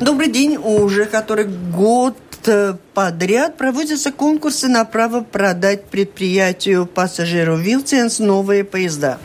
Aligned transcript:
Добрый 0.00 0.28
день. 0.28 0.56
Уже 0.56 1.04
который 1.04 1.44
год 1.44 2.16
э, 2.46 2.74
подряд 2.94 3.56
проводятся 3.56 4.12
конкурсы 4.12 4.68
на 4.68 4.84
право 4.84 5.22
продать 5.22 5.84
предприятию 5.84 6.86
пассажиру 6.86 7.56
Вилтенс 7.56 8.18
новые 8.18 8.64
поезда. 8.64 9.18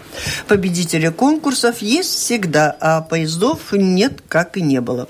Победители 0.47 1.09
конкурсов 1.09 1.81
есть 1.81 2.13
всегда, 2.15 2.75
а 2.79 3.01
поездов 3.01 3.71
нет, 3.71 4.21
как 4.27 4.57
и 4.57 4.61
не 4.61 4.81
было. 4.81 5.07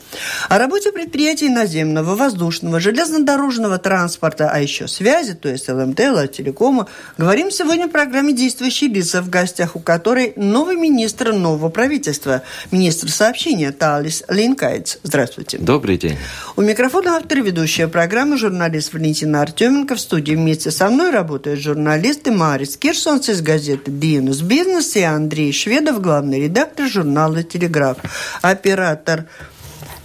О 0.49 0.57
работе 0.57 0.91
предприятий 0.91 1.49
наземного, 1.49 2.15
воздушного, 2.15 2.79
железнодорожного 2.79 3.77
транспорта, 3.77 4.49
а 4.51 4.59
еще 4.59 4.87
связи, 4.87 5.33
то 5.33 5.49
есть 5.49 5.69
ЛМТ, 5.69 6.31
телекома, 6.31 6.87
говорим 7.17 7.51
сегодня 7.51 7.87
в 7.87 7.91
программе 7.91 8.33
«Действующие 8.33 8.89
лица», 8.89 9.21
в 9.21 9.29
гостях 9.29 9.75
у 9.75 9.79
которой 9.79 10.33
новый 10.35 10.75
министр 10.75 11.33
нового 11.33 11.69
правительства, 11.69 12.41
министр 12.71 13.09
сообщения 13.09 13.71
Талис 13.71 14.23
Линкайц. 14.27 14.99
Здравствуйте. 15.03 15.57
Добрый 15.57 15.97
день. 15.97 16.17
У 16.55 16.61
микрофона 16.61 17.17
автор 17.17 17.41
ведущая 17.41 17.87
программы 17.87 18.37
журналист 18.47 18.93
Валентина 18.93 19.41
Артеменко. 19.41 19.95
В 19.95 19.99
студии 19.99 20.33
вместе 20.33 20.71
со 20.71 20.89
мной 20.89 21.11
работают 21.11 21.59
журналисты 21.59 22.31
Марис 22.31 22.77
Кирсонс 22.77 23.27
из 23.27 23.41
газеты 23.41 23.91
«Динус 23.91 24.39
Бизнес» 24.39 24.95
и 24.95 25.01
Андрей 25.01 25.51
Шведов, 25.51 25.99
главный 26.01 26.43
редактор 26.43 26.87
журнала 26.87 27.43
«Телеграф». 27.43 27.97
Оператор 28.41 29.25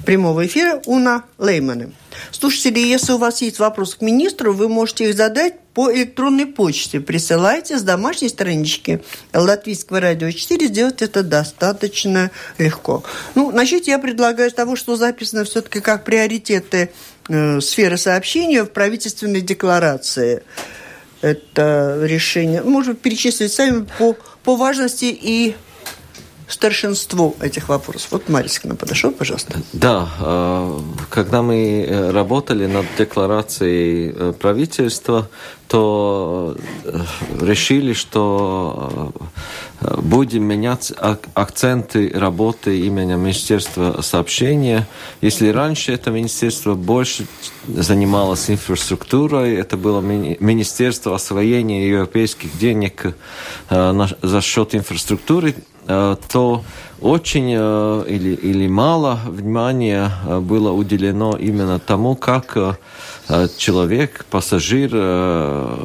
прямого 0.04 0.44
эфира 0.44 0.82
Уна 0.86 1.22
Лейманы. 1.38 1.92
Слушатели, 2.30 2.80
если 2.80 3.12
у 3.12 3.18
вас 3.18 3.42
есть 3.42 3.58
вопросы 3.58 3.98
к 3.98 4.00
министру, 4.00 4.52
вы 4.52 4.68
можете 4.68 5.08
их 5.08 5.16
задать 5.16 5.54
по 5.74 5.92
электронной 5.92 6.46
почте. 6.46 7.00
Присылайте 7.00 7.78
с 7.78 7.82
домашней 7.82 8.28
странички 8.28 9.02
Латвийского 9.32 10.00
радио 10.00 10.30
4. 10.30 10.66
Сделать 10.66 11.02
это 11.02 11.22
достаточно 11.22 12.30
легко. 12.58 13.04
Ну, 13.34 13.50
начать 13.50 13.88
я 13.88 13.98
предлагаю 13.98 14.50
с 14.50 14.54
того, 14.54 14.76
что 14.76 14.96
записано 14.96 15.44
все-таки 15.44 15.80
как 15.80 16.04
приоритеты 16.04 16.90
э, 17.28 17.60
сферы 17.60 17.96
сообщения 17.96 18.64
в 18.64 18.70
правительственной 18.70 19.40
декларации. 19.40 20.42
Это 21.22 22.00
решение. 22.02 22.62
Можно 22.62 22.94
перечислить 22.94 23.52
сами 23.52 23.86
по, 23.98 24.16
по 24.42 24.56
важности 24.56 25.04
и 25.04 25.54
старшинству 26.52 27.34
этих 27.40 27.68
вопросов. 27.68 28.12
Вот 28.12 28.28
Марис 28.28 28.58
к 28.58 28.64
нам 28.64 28.76
подошел, 28.76 29.10
пожалуйста. 29.10 29.58
Да, 29.72 30.08
э, 30.20 30.78
когда 31.08 31.40
мы 31.42 31.86
э, 31.88 32.10
работали 32.10 32.66
над 32.66 32.84
декларацией 32.98 34.12
э, 34.14 34.32
правительства, 34.38 35.28
то 35.68 36.54
решили, 37.40 37.94
что 37.94 39.10
будем 39.80 40.44
менять 40.44 40.92
акценты 41.32 42.10
работы 42.14 42.78
имени 42.80 43.14
Министерства 43.14 44.02
сообщения. 44.02 44.86
Если 45.22 45.48
раньше 45.48 45.94
это 45.94 46.10
министерство 46.10 46.74
больше 46.74 47.26
занималось 47.66 48.50
инфраструктурой, 48.50 49.54
это 49.54 49.78
было 49.78 50.02
Министерство 50.02 51.14
освоения 51.14 51.88
европейских 51.88 52.58
денег 52.58 53.16
за 53.70 54.40
счет 54.42 54.74
инфраструктуры, 54.74 55.54
то 55.86 56.64
очень 57.02 57.52
э, 57.56 58.04
или, 58.08 58.34
или 58.34 58.68
мало 58.68 59.18
внимания 59.26 60.12
э, 60.24 60.38
было 60.38 60.70
уделено 60.70 61.36
именно 61.36 61.78
тому, 61.80 62.14
как 62.16 62.78
человек, 63.56 64.26
пассажир, 64.30 64.90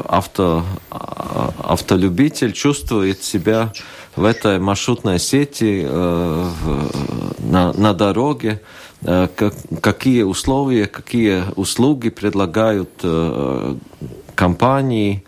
авто, 0.09 0.65
автолюбитель 0.89 2.51
чувствует 2.51 3.23
себя 3.23 3.71
в 4.15 4.25
этой 4.25 4.59
маршрутной 4.59 5.19
сети 5.19 5.87
на, 7.39 7.71
на 7.73 7.93
дороге, 7.93 8.59
какие 9.81 10.23
условия, 10.23 10.87
какие 10.87 11.43
услуги 11.55 12.09
предлагают 12.09 12.89
компании. 14.35 15.23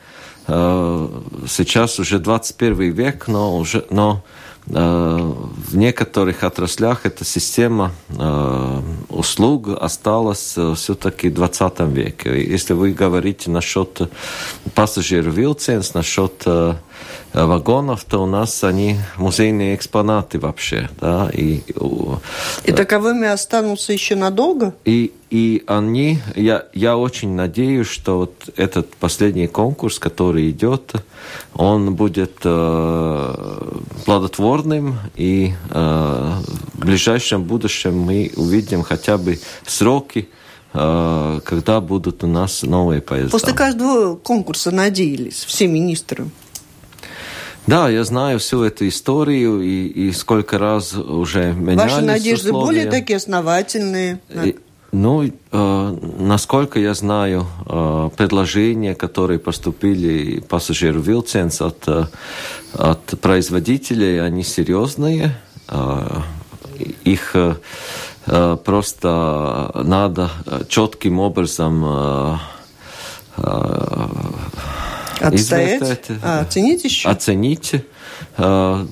Сейчас 0.48 2.00
уже 2.00 2.20
21 2.20 2.92
век, 2.92 3.28
но, 3.28 3.56
уже, 3.56 3.86
но 3.92 4.24
Э, 4.24 4.39
в 4.70 5.76
некоторых 5.76 6.44
отраслях 6.44 7.06
эта 7.06 7.26
система 7.26 7.92
э, 8.10 8.82
услуг 9.10 9.70
осталась 9.82 10.54
э, 10.58 10.74
все-таки 10.76 11.30
в 11.30 11.34
20 11.34 11.80
веке. 11.92 12.46
Если 12.46 12.74
вы 12.74 12.92
говорите 12.92 13.50
насчет 13.50 14.02
пассажиров 14.76 15.34
Вилценс, 15.34 15.96
насчет 15.96 16.46
вагонов, 17.34 18.04
то 18.06 18.24
у 18.24 18.26
нас 18.26 18.64
они 18.64 18.98
музейные 19.18 19.76
экспонаты 19.76 20.40
вообще. 20.40 20.90
Да, 21.00 21.30
и, 21.34 21.62
и 22.66 22.72
таковыми 22.72 23.28
останутся 23.28 23.94
еще 23.94 24.16
надолго? 24.16 24.74
И, 24.86 25.14
и 25.30 25.64
они, 25.68 26.20
я, 26.36 26.66
я 26.74 26.98
очень 26.98 27.36
надеюсь, 27.36 27.88
что 27.88 28.18
вот 28.18 28.50
этот 28.56 28.96
последний 28.96 29.48
конкурс, 29.48 30.00
который 30.00 30.50
идет, 30.50 30.94
он 31.54 31.96
будет 31.96 32.40
э, 32.44 33.72
плодотворным, 34.06 34.98
и 35.16 35.54
э, 35.70 36.34
в 36.74 36.80
ближайшем 36.80 37.44
будущем 37.44 38.00
мы 38.00 38.32
увидим 38.36 38.82
хотя 38.82 39.18
бы 39.18 39.40
сроки, 39.66 40.30
э, 40.74 41.40
когда 41.44 41.82
будут 41.82 42.24
у 42.24 42.28
нас 42.28 42.64
новые 42.64 43.02
поезда. 43.02 43.32
После 43.32 43.54
каждого 43.54 44.16
конкурса 44.16 44.72
надеялись 44.72 45.44
все 45.46 45.68
министры. 45.68 46.28
Да, 47.70 47.88
я 47.88 48.04
знаю 48.04 48.40
всю 48.40 48.64
эту 48.64 48.88
историю 48.88 49.62
и, 49.62 49.86
и 49.86 50.12
сколько 50.12 50.58
раз 50.58 50.96
уже 50.96 51.54
менялись 51.54 51.92
Ваши 51.92 52.04
надежды 52.04 52.50
условия. 52.50 52.66
более 52.66 52.86
такие 52.90 53.18
основательные? 53.18 54.20
И, 54.44 54.56
ну, 54.92 55.24
э, 55.24 55.98
насколько 56.18 56.80
я 56.80 56.96
знаю, 56.96 57.46
э, 57.68 58.10
предложения, 58.18 58.96
которые 58.96 59.38
поступили 59.38 60.40
пассажиру 60.40 61.00
Вилценс 61.00 61.62
от, 61.62 61.88
э, 61.88 62.06
от 62.74 63.06
производителей, 63.22 64.20
они 64.20 64.44
серьезные. 64.44 65.38
Э, 65.68 66.22
их 67.04 67.36
э, 67.36 68.58
просто 68.66 69.72
надо 69.76 70.32
четким 70.70 71.20
образом 71.20 71.86
э, 71.86 72.38
э, 73.38 74.08
Отстоять? 75.20 76.08
А, 76.24 76.42
оценить 76.42 76.84
еще? 76.84 77.10
Оценить. 77.10 77.74
Э, 78.38 78.86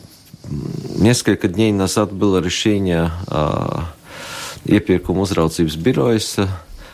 несколько 0.96 1.48
дней 1.48 1.72
назад 1.72 2.12
было 2.12 2.40
решение 2.40 3.12
э, 3.28 3.80
iepirkuma 4.66 5.22
uzraudzības 5.22 5.76
birojas 5.76 6.48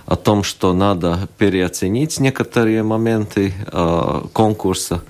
о 0.05 0.15
том, 0.15 0.43
что 0.43 0.73
надо 0.73 1.27
переоценить 1.37 2.19
некоторые 2.19 2.83
моменты 2.83 3.53
э, 3.71 4.21
конкурса. 4.33 5.01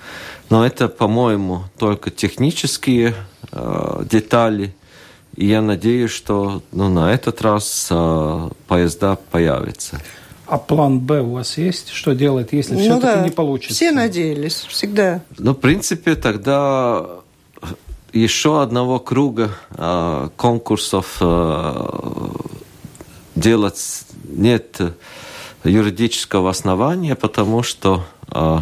Но 0.50 0.66
это, 0.66 0.88
по-моему, 0.88 1.64
только 1.78 2.12
технические 2.12 3.16
э, 3.52 4.04
детали. 4.10 4.76
И 5.36 5.48
я 5.48 5.62
надеюсь, 5.62 6.12
что 6.12 6.62
ну, 6.72 6.90
на 6.90 7.12
этот 7.12 7.42
раз 7.42 7.88
э, 7.90 8.50
поезда 8.68 9.18
появятся. 9.32 10.00
А 10.54 10.60
план 10.60 11.00
Б 11.00 11.22
у 11.22 11.32
вас 11.32 11.58
есть? 11.58 11.90
Что 11.90 12.14
делать, 12.14 12.50
если 12.52 12.76
ну 12.76 12.80
все-таки 12.80 13.16
да. 13.16 13.22
не 13.24 13.32
получится? 13.32 13.74
Все 13.74 13.92
надеялись, 13.92 14.68
всегда. 14.70 15.24
Ну, 15.40 15.54
в 15.54 15.56
принципе, 15.56 16.14
тогда 16.14 17.08
еще 18.12 18.62
одного 18.62 19.00
круга 19.00 19.50
э, 19.72 20.30
конкурсов 20.38 21.18
э, 21.22 21.88
делать 23.34 24.04
нет 24.26 24.80
юридического 25.64 26.52
основания, 26.52 27.16
потому 27.16 27.64
что 27.64 28.06
э, 28.30 28.60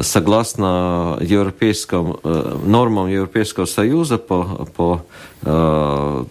согласно 0.00 1.18
европейским 1.20 2.18
э, 2.24 2.58
нормам 2.66 3.06
Европейского 3.06 3.66
Союза 3.66 4.18
по, 4.18 4.68
по 4.76 5.06
э, 5.42 6.24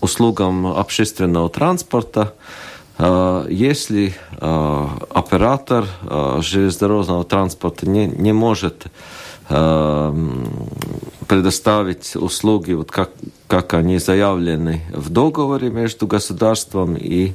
услугам 0.00 0.66
общественного 0.66 1.48
транспорта, 1.48 2.34
э, 2.34 2.63
если 2.98 4.14
э, 4.40 4.86
оператор 5.10 5.86
э, 6.02 6.38
железнодорожного 6.42 7.24
транспорта 7.24 7.88
не, 7.88 8.06
не 8.06 8.32
может 8.32 8.86
предоставить 11.28 12.16
услуги, 12.16 12.72
вот 12.72 12.90
как, 12.90 13.10
как 13.46 13.74
они 13.74 13.98
заявлены 13.98 14.80
в 14.90 15.10
договоре 15.10 15.68
между 15.68 16.06
государством 16.06 16.96
и, 16.96 17.34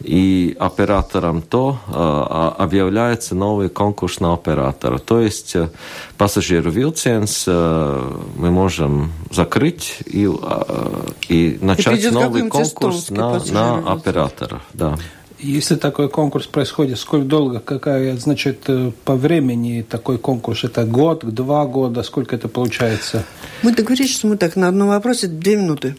и 0.00 0.56
оператором, 0.58 1.42
то 1.42 1.78
э, 1.88 2.62
объявляется 2.62 3.34
новый 3.34 3.68
конкурс 3.68 4.20
на 4.20 4.32
оператора. 4.32 4.98
То 4.98 5.20
есть 5.20 5.56
э, 5.56 5.70
пассажиру 6.16 6.70
Вилценс 6.70 7.44
э, 7.46 8.12
мы 8.36 8.50
можем 8.50 9.12
закрыть 9.30 9.98
и, 10.06 10.26
э, 10.26 11.06
и 11.28 11.58
начать 11.60 12.04
и 12.04 12.10
новый 12.10 12.48
конкурс 12.48 13.10
на, 13.10 13.42
на 13.50 13.78
оператора. 13.92 14.62
Да. 14.72 14.96
Если 15.40 15.76
такой 15.76 16.08
конкурс 16.08 16.46
происходит, 16.46 16.98
сколько 16.98 17.24
долго, 17.24 17.60
какая, 17.60 18.16
значит, 18.16 18.66
по 19.04 19.14
времени 19.14 19.86
такой 19.88 20.18
конкурс? 20.18 20.64
Это 20.64 20.84
год, 20.84 21.24
два 21.24 21.64
года, 21.64 22.02
сколько 22.02 22.34
это 22.34 22.48
получается? 22.48 23.24
Мы 23.62 23.72
договорились, 23.72 24.16
что 24.16 24.26
мы 24.26 24.36
так 24.36 24.56
на 24.56 24.66
одном 24.66 24.88
вопросе 24.88 25.28
две 25.28 25.54
минуты. 25.54 25.96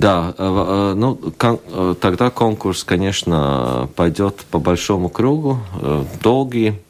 Да, 0.00 0.34
ну, 0.38 1.14
тогда 2.00 2.30
конкурс, 2.30 2.84
конечно, 2.84 3.88
пойдет 3.96 4.36
по 4.50 4.58
большому 4.58 5.10
кругу, 5.10 5.58
долгий. 6.22 6.80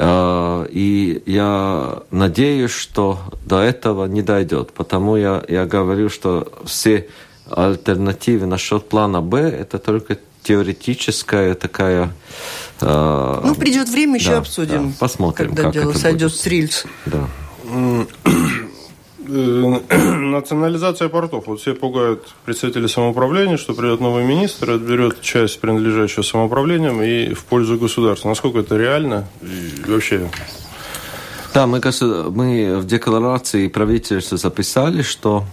И 0.00 1.22
я 1.24 1.98
надеюсь, 2.10 2.72
что 2.72 3.20
до 3.44 3.60
этого 3.60 4.06
не 4.06 4.22
дойдет. 4.22 4.72
Потому 4.72 5.16
я, 5.16 5.44
я 5.46 5.66
говорю, 5.66 6.08
что 6.08 6.52
все 6.64 7.06
альтернативы 7.48 8.46
насчет 8.46 8.88
плана 8.88 9.22
Б 9.22 9.38
это 9.38 9.78
только 9.78 10.18
теоретическая 10.42 11.54
такая... 11.54 12.12
Ну, 12.80 13.54
придет 13.54 13.88
время, 13.88 14.16
еще 14.16 14.30
да, 14.30 14.38
обсудим. 14.38 14.88
Да, 14.88 14.94
посмотрим, 14.98 15.50
когда 15.50 15.62
как 15.62 15.72
дело 15.74 15.90
это 15.92 16.00
сойдет 16.00 16.32
будет. 16.32 16.40
с 16.40 16.46
рельс. 16.46 16.84
Да. 17.06 17.28
Национализация 19.90 21.08
портов. 21.08 21.46
Вот 21.46 21.60
все 21.60 21.74
пугают 21.74 22.34
представители 22.44 22.86
самоуправления, 22.86 23.56
что 23.56 23.74
придет 23.74 24.00
новый 24.00 24.24
министр, 24.24 24.72
отберет 24.72 25.20
часть, 25.20 25.60
принадлежащую 25.60 26.24
самоуправлением, 26.24 27.02
и 27.02 27.34
в 27.34 27.44
пользу 27.44 27.78
государства. 27.78 28.28
Насколько 28.28 28.60
это 28.60 28.76
реально? 28.76 29.26
И 29.42 29.90
вообще... 29.90 30.28
Да, 31.54 31.66
мы, 31.66 31.80
мы 32.30 32.78
в 32.78 32.86
декларации 32.86 33.68
правительства 33.68 34.36
записали, 34.36 35.02
что 35.02 35.44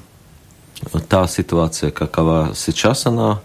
та 1.14 1.28
ситуация, 1.28 1.92
какова 1.92 2.54
сейчас 2.56 3.06
она 3.06 3.40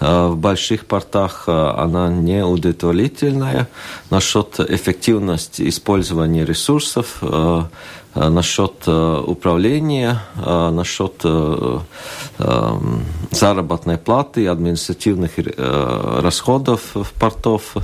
в 0.00 0.34
больших 0.34 0.84
портах, 0.84 1.48
она 1.48 2.10
не 2.10 2.44
удовлетворительная. 2.44 3.68
Насчет 4.10 4.60
эффективности 4.60 5.66
использования 5.66 6.44
ресурсов, 6.44 7.22
насчет 8.14 8.86
управления, 8.86 10.20
насчет 10.36 11.24
заработной 13.30 13.96
платы, 13.96 14.46
административных 14.48 15.30
расходов 16.22 16.82
в 16.94 17.12
портов. 17.18 17.76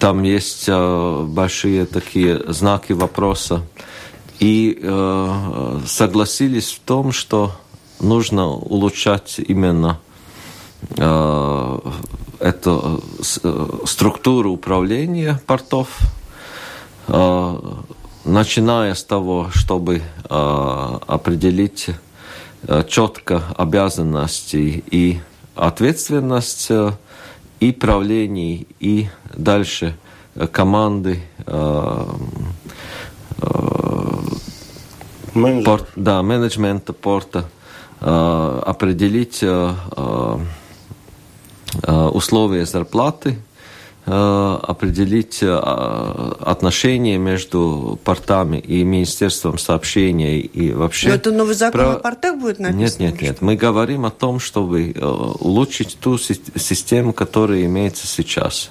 Там 0.00 0.24
есть 0.24 0.68
большие 0.68 1.86
такие 1.86 2.42
знаки 2.48 2.94
вопроса. 2.94 3.62
И 4.40 4.76
согласились 5.86 6.72
в 6.72 6.80
том, 6.80 7.12
что 7.12 7.52
нужно 8.00 8.48
улучшать 8.48 9.38
именно 9.38 9.98
э, 10.96 11.78
эту 12.40 13.02
э, 13.42 13.68
структуру 13.86 14.52
управления 14.52 15.40
портов, 15.46 15.98
э, 17.08 17.60
начиная 18.24 18.94
с 18.94 19.04
того, 19.04 19.48
чтобы 19.52 19.96
э, 19.96 20.98
определить 21.06 21.90
э, 22.66 22.84
четко 22.88 23.42
обязанности 23.56 24.82
и 24.90 25.20
ответственность 25.54 26.70
э, 26.70 26.92
и 27.60 27.72
правлений, 27.72 28.66
и 28.80 29.08
дальше 29.34 29.96
э, 30.34 30.46
команды 30.46 31.22
э, 31.46 32.06
э, 33.38 34.04
порт, 35.64 35.88
да, 35.96 36.22
менеджмента 36.22 36.92
порта 36.92 37.44
определить 38.06 39.38
э, 39.42 39.74
э, 41.82 41.92
условия 42.12 42.66
зарплаты, 42.66 43.38
определить 44.06 45.42
отношения 45.42 47.16
между 47.16 47.98
портами 48.04 48.58
и 48.58 48.84
Министерством 48.84 49.56
сообщений 49.56 50.40
и 50.40 50.74
вообще... 50.74 51.08
Но 51.08 51.14
это 51.14 51.32
новый 51.32 51.54
закон 51.54 51.80
про... 51.80 51.92
о 51.94 51.98
портах 52.00 52.38
будет 52.38 52.58
написан? 52.58 52.80
Нет, 52.80 52.98
нет, 52.98 53.22
нет. 53.22 53.40
Мы 53.40 53.56
говорим 53.56 54.04
о 54.04 54.10
том, 54.10 54.40
чтобы 54.40 54.94
улучшить 55.40 55.96
ту 55.98 56.18
систему, 56.18 57.14
которая 57.14 57.64
имеется 57.64 58.06
сейчас. 58.06 58.68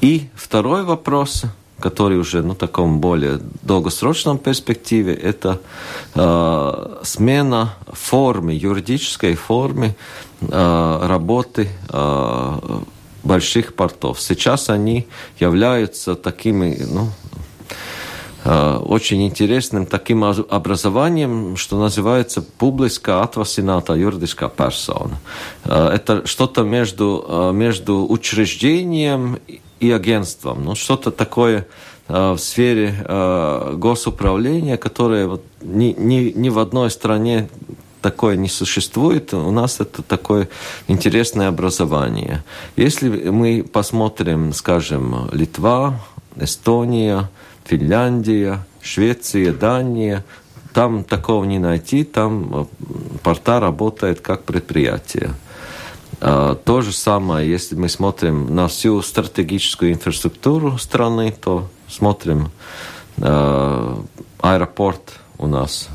И 0.00 0.28
второй 0.34 0.84
вопрос– 0.84 1.42
который 1.80 2.18
уже 2.18 2.42
ну, 2.42 2.54
таком 2.54 3.00
более 3.00 3.40
долгосрочном 3.62 4.38
перспективе, 4.38 5.14
это 5.14 5.60
э, 6.14 6.96
смена 7.02 7.74
формы, 7.92 8.52
юридической 8.52 9.34
формы 9.34 9.94
э, 10.40 11.06
работы 11.06 11.68
э, 11.90 12.80
больших 13.24 13.74
портов. 13.74 14.20
Сейчас 14.20 14.70
они 14.70 15.06
являются 15.38 16.14
такими, 16.14 16.78
ну, 16.90 17.10
очень 18.46 19.26
интересным 19.26 19.86
таким 19.86 20.24
образованием, 20.24 21.56
что 21.56 21.78
называется 21.78 22.42
публиска 22.42 23.22
atvasināta 23.22 23.96
юридическая 23.96 24.48
персона. 24.48 25.18
Это 25.64 26.26
что-то 26.26 26.62
между, 26.62 27.50
между 27.52 28.06
учреждением 28.08 29.38
и 29.80 29.90
агентством. 29.90 30.64
Ну, 30.64 30.74
что-то 30.74 31.10
такое 31.10 31.66
э, 32.08 32.32
в 32.32 32.38
сфере 32.38 32.94
э, 32.98 33.74
госуправления, 33.76 34.76
которое 34.76 35.26
вот 35.26 35.44
ни, 35.60 35.94
ни, 35.98 36.32
ни 36.34 36.48
в 36.48 36.58
одной 36.58 36.90
стране 36.90 37.48
такое 38.00 38.36
не 38.36 38.48
существует. 38.48 39.34
У 39.34 39.50
нас 39.50 39.80
это 39.80 40.02
такое 40.02 40.48
интересное 40.88 41.48
образование. 41.48 42.44
Если 42.76 43.08
мы 43.30 43.64
посмотрим, 43.70 44.52
скажем, 44.52 45.28
Литва, 45.32 46.00
Эстония, 46.36 47.28
Финляндия, 47.66 48.64
Швеция, 48.80 49.52
Дания, 49.52 50.24
там 50.72 51.04
такого 51.04 51.44
не 51.44 51.58
найти, 51.58 52.04
там 52.04 52.50
э, 52.54 52.64
порта 53.22 53.60
работает 53.60 54.20
как 54.20 54.44
предприятие. 54.44 55.34
А, 56.20 56.54
то 56.54 56.80
же 56.80 56.92
самое, 56.92 57.48
если 57.48 57.74
мы 57.74 57.88
смотрим 57.88 58.54
на 58.54 58.68
всю 58.68 59.02
стратегическую 59.02 59.92
инфраструктуру 59.92 60.78
страны, 60.78 61.34
то 61.40 61.68
смотрим 61.88 62.50
э, 63.18 63.96
аэропорт 64.40 65.20
у 65.38 65.46
нас, 65.46 65.88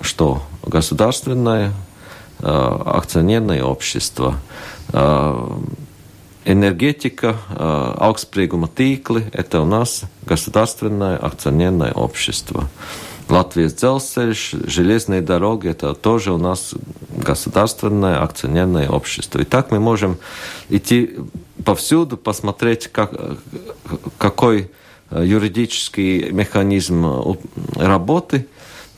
что? 0.00 0.42
Государственное, 0.64 1.72
э, 2.40 2.80
акционерное 2.86 3.64
общество, 3.64 4.36
э, 4.92 5.50
энергетика, 6.44 7.36
augstspringuma 7.50 8.68
tīkli, 8.68 9.30
это 9.32 9.60
у 9.60 9.64
нас 9.64 10.02
государственное 10.26 11.16
акционерное 11.16 11.92
общество. 11.92 12.68
Латвия 13.28 13.68
дzelzceļš, 13.68 14.68
железные 14.68 15.22
дороги, 15.22 15.68
это 15.68 15.94
тоже 15.94 16.32
у 16.32 16.38
нас 16.38 16.74
государственное 17.16 18.22
акционерное 18.22 18.88
общество. 18.90 19.40
И 19.40 19.44
так 19.44 19.70
мы 19.70 19.80
можем 19.80 20.18
идти 20.68 21.16
повсюду, 21.64 22.18
посмотреть, 22.18 22.88
как, 22.88 23.14
какой 24.18 24.70
юридический 25.10 26.30
механизм 26.32 27.38
работы 27.76 28.46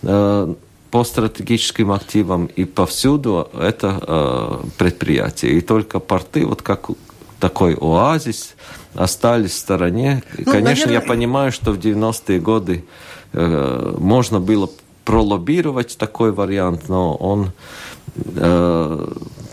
по 0.02 1.04
стратегическим 1.04 1.92
активам, 1.92 2.46
и 2.46 2.64
повсюду 2.64 3.48
это 3.52 4.00
э, 4.00 4.68
предприятие. 4.78 5.52
И 5.52 5.60
только 5.60 5.98
порты, 5.98 6.46
вот 6.46 6.62
как 6.62 6.88
такой 7.40 7.74
оазис, 7.74 8.54
остались 8.94 9.52
в 9.52 9.58
стороне. 9.58 10.22
Ну, 10.38 10.44
Конечно, 10.44 10.86
наверное... 10.86 10.92
я 10.94 11.00
понимаю, 11.00 11.52
что 11.52 11.72
в 11.72 11.78
90-е 11.78 12.40
годы 12.40 12.84
Э, 13.36 13.94
можно 13.98 14.40
было 14.40 14.70
пролоббировать 15.04 15.98
такой 15.98 16.32
вариант, 16.32 16.88
но 16.88 17.14
он 17.14 17.52
э, 18.16 19.08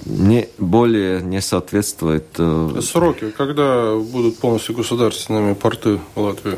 не, 0.06 0.48
более 0.58 1.22
не 1.22 1.42
соответствует... 1.42 2.26
Э, 2.38 2.80
Сроки, 2.82 3.32
когда 3.32 3.96
будут 3.96 4.38
полностью 4.38 4.76
государственными 4.76 5.54
порты 5.54 6.00
в 6.16 6.22
Латвии? 6.22 6.58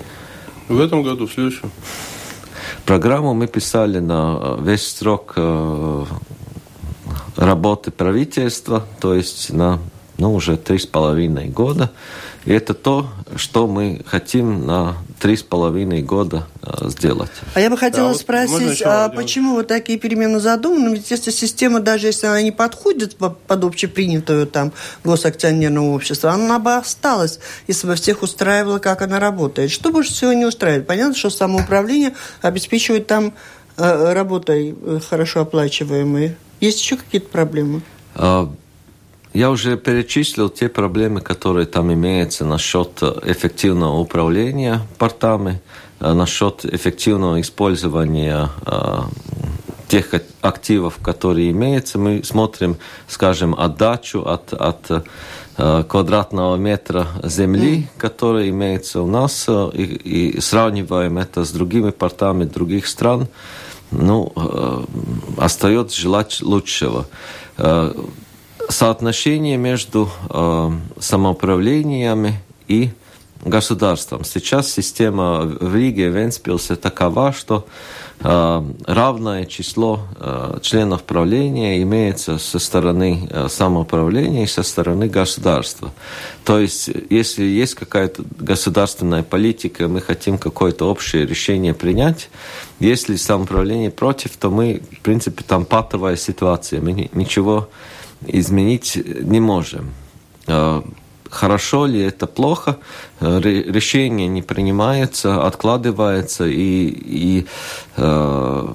В 0.67 0.79
этом 0.79 1.01
году, 1.01 1.25
в 1.25 1.34
следующем? 1.34 1.72
Программу 2.86 3.34
мы 3.34 3.48
писали 3.48 4.00
на 4.00 4.58
весь 4.62 4.88
срок 4.88 5.36
работы 7.36 7.91
правительства, 7.91 8.84
то 9.00 9.15
есть 9.15 9.51
на 9.51 9.79
ну, 10.17 10.34
уже 10.34 10.57
три 10.57 10.79
с 10.79 10.86
половиной 10.86 11.48
года. 11.50 11.91
И 12.45 12.53
это 12.53 12.75
то, 12.75 13.10
что 13.36 13.65
мы 13.67 14.01
хотим 14.05 14.67
на 14.67 14.98
три 15.19 15.36
с 15.36 15.41
половиной 15.41 16.03
года 16.03 16.48
а, 16.62 16.89
сделать. 16.89 17.31
А 17.55 17.60
я 17.60 17.72
бы 17.72 17.77
хотела 17.77 18.10
да, 18.13 18.19
спросить, 18.19 18.84
а 18.86 19.10
почему 19.10 19.55
вот 19.55 19.67
такие 19.67 19.98
перемены 19.98 20.39
задуманы? 20.39 20.93
Ведь 20.93 21.10
если 21.10 21.31
система, 21.31 21.79
даже 21.79 22.07
если 22.07 22.27
она 22.27 22.41
не 22.43 22.51
подходит 22.51 23.15
под 23.17 23.63
общепринятую 23.63 24.45
там 24.45 24.74
госакционерного 25.03 25.95
общества, 25.95 26.31
она 26.31 26.60
бы 26.60 26.75
осталась, 26.75 27.39
если 27.67 27.88
бы 27.88 27.95
всех 27.95 28.22
устраивала, 28.22 28.77
как 28.77 29.01
она 29.01 29.19
работает. 29.19 29.72
Что 29.72 29.91
больше 29.91 30.13
всего 30.13 30.31
не 30.34 30.45
устраивает? 30.45 30.86
Понятно, 30.86 31.15
что 31.15 31.31
самоуправление 31.31 32.13
обеспечивает 32.43 33.07
там 33.07 33.34
э, 33.77 34.13
работой 34.13 34.75
э, 34.79 35.00
хорошо 35.10 35.41
оплачиваемой. 35.41 36.36
Есть 36.62 36.79
еще 36.79 36.98
какие-то 36.98 37.27
проблемы? 37.29 37.81
А, 38.13 38.53
я 39.36 39.51
уже 39.51 39.75
перечислил 39.77 40.50
те 40.50 40.70
проблемы, 40.70 41.20
которые 41.20 41.65
там 41.65 41.92
имеются 41.92 42.46
насчет 42.46 43.04
эффективного 43.04 44.00
управления 44.00 44.82
портами, 44.98 45.62
насчет 46.00 46.63
эффективного 46.63 47.42
использования 47.42 48.50
тех 49.89 50.13
активов, 50.42 51.00
которые 51.01 51.51
имеются. 51.51 52.00
Мы 52.00 52.24
смотрим, 52.24 52.77
скажем, 53.10 53.54
отдачу 53.60 54.22
от, 54.22 54.54
от 54.54 55.06
квадратного 55.88 56.56
метра 56.56 57.08
земли, 57.22 57.89
который 57.98 58.50
имеется 58.50 59.01
у 59.01 59.08
нас, 59.08 59.50
и, 59.50 59.84
и 59.84 60.39
сравниваем 60.39 61.18
это 61.18 61.44
с 61.44 61.51
другими 61.51 61.92
портами 61.92 62.46
других 62.46 62.88
стран, 62.88 63.27
ну, 63.92 64.32
остается 65.38 66.00
желать 66.00 66.42
лучшего 66.42 67.06
соотношение 68.69 69.57
между 69.57 70.10
э, 70.29 70.72
самоуправлениями 71.00 72.39
и 72.67 72.91
государством. 73.45 74.24
Сейчас 74.24 74.72
система 74.72 75.41
в 75.41 75.75
Риге, 75.75 76.10
в 76.10 76.15
Венспилсе 76.15 76.75
такова, 76.75 77.31
что 77.31 77.67
э, 78.19 78.63
равное 78.88 79.45
число 79.45 80.01
э, 80.19 80.57
членов 80.63 81.03
правления 81.03 81.81
имеется 81.84 82.39
со 82.39 82.57
стороны 82.57 83.27
э, 83.29 83.48
самоуправления 83.48 84.45
и 84.45 84.48
со 84.48 84.63
стороны 84.63 85.07
государства. 85.07 85.93
То 86.43 86.60
есть, 86.60 86.89
если 87.12 87.43
есть 87.43 87.75
какая-то 87.75 88.24
государственная 88.39 89.22
политика, 89.22 89.88
мы 89.88 90.01
хотим 90.01 90.39
какое-то 90.39 90.89
общее 90.89 91.27
решение 91.27 91.75
принять, 91.75 92.29
если 92.79 93.15
самоуправление 93.15 93.91
против, 93.91 94.38
то 94.38 94.50
мы, 94.50 94.81
в 94.91 95.01
принципе, 95.01 95.43
там 95.43 95.65
патовая 95.65 96.15
ситуация, 96.15 96.81
мы 96.81 97.10
ничего 97.13 97.69
изменить 98.27 98.96
не 98.96 99.39
можем. 99.39 99.94
Э, 100.48 100.82
хорошо 101.29 101.86
ли 101.86 102.01
это 102.01 102.27
плохо, 102.27 102.77
э, 103.20 103.39
решение 103.41 104.27
не 104.27 104.41
принимается, 104.41 105.46
откладывается, 105.46 106.46
и, 106.46 106.88
и 106.88 107.46
э, 107.98 108.67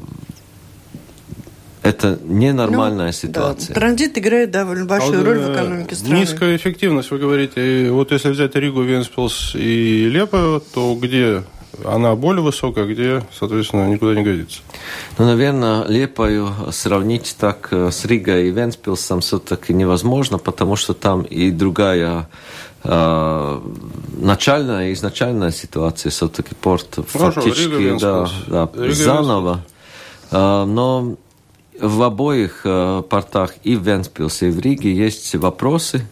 это 1.82 2.18
ненормальная 2.24 3.06
ну, 3.06 3.12
ситуация. 3.12 3.68
Да. 3.68 3.80
Транзит 3.80 4.18
играет 4.18 4.50
довольно 4.50 4.84
большую 4.84 5.22
а 5.22 5.24
роль 5.24 5.38
в 5.38 5.52
экономике 5.52 5.94
страны. 5.94 6.20
Низкая 6.20 6.56
эффективность, 6.56 7.10
вы 7.10 7.18
говорите. 7.18 7.90
Вот 7.90 8.12
если 8.12 8.30
взять 8.30 8.54
Ригу, 8.54 8.82
Венспилс 8.82 9.54
и 9.54 10.08
Лепо, 10.10 10.62
то 10.74 10.94
где 11.00 11.42
она 11.84 12.14
более 12.14 12.42
высокая, 12.42 12.86
где, 12.86 13.22
соответственно, 13.32 13.88
никуда 13.88 14.14
не 14.14 14.22
годится. 14.22 14.60
Ну, 15.18 15.24
наверное, 15.26 15.84
Лепаю 15.84 16.52
сравнить 16.70 17.36
так 17.38 17.68
э, 17.70 17.90
с 17.90 18.04
Ригой 18.04 18.48
и 18.48 18.50
Венспилсом 18.50 19.20
все-таки 19.20 19.72
невозможно, 19.72 20.38
потому 20.38 20.76
что 20.76 20.94
там 20.94 21.22
и 21.22 21.50
другая 21.50 22.28
э, 22.84 23.60
начальная, 24.18 24.92
изначальная 24.92 25.50
ситуация, 25.50 26.10
все-таки 26.10 26.54
порт 26.54 26.98
Хорошо, 27.12 27.40
фактически 27.40 27.72
Рига, 27.72 27.98
да, 27.98 28.28
да, 28.46 28.82
Рига, 28.82 28.94
заново. 28.94 29.64
Э, 30.30 30.64
но 30.64 31.16
в 31.80 32.02
обоих 32.02 32.62
портах 33.08 33.54
и 33.62 33.74
в 33.74 33.82
Венспилсе, 33.82 34.48
и 34.48 34.50
в 34.50 34.60
Риге 34.60 34.94
есть 34.94 35.34
вопросы 35.34 36.06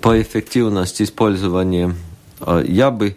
по 0.00 0.20
эффективности 0.20 1.02
использования. 1.02 1.94
Я 2.64 2.90
бы 2.90 3.16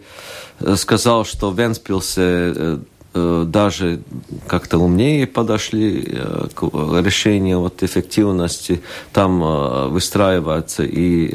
сказал, 0.76 1.26
что 1.26 1.52
Венспилсе 1.52 2.22
э, 2.22 2.78
э, 3.14 3.46
даже 3.48 4.02
как-то 4.48 4.78
умнее 4.78 5.26
подошли 5.28 6.04
э, 6.08 6.48
к 6.54 6.64
решению 7.02 7.62
вот 7.62 7.84
эффективности. 7.84 8.82
Там 9.14 9.92
выстраиваются 9.92 10.84
и 10.84 11.28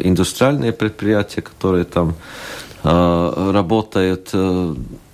индустриальные 0.00 0.72
предприятия, 0.72 1.42
которые 1.42 1.84
там 1.84 2.14
работают. 2.82 4.30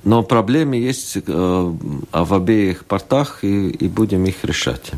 Но 0.02 0.22
проблемы 0.24 0.76
есть 0.76 1.18
в 1.24 2.34
обеих 2.34 2.84
портах, 2.84 3.44
и, 3.44 3.70
и 3.70 3.88
будем 3.88 4.24
их 4.24 4.44
решать. 4.44 4.90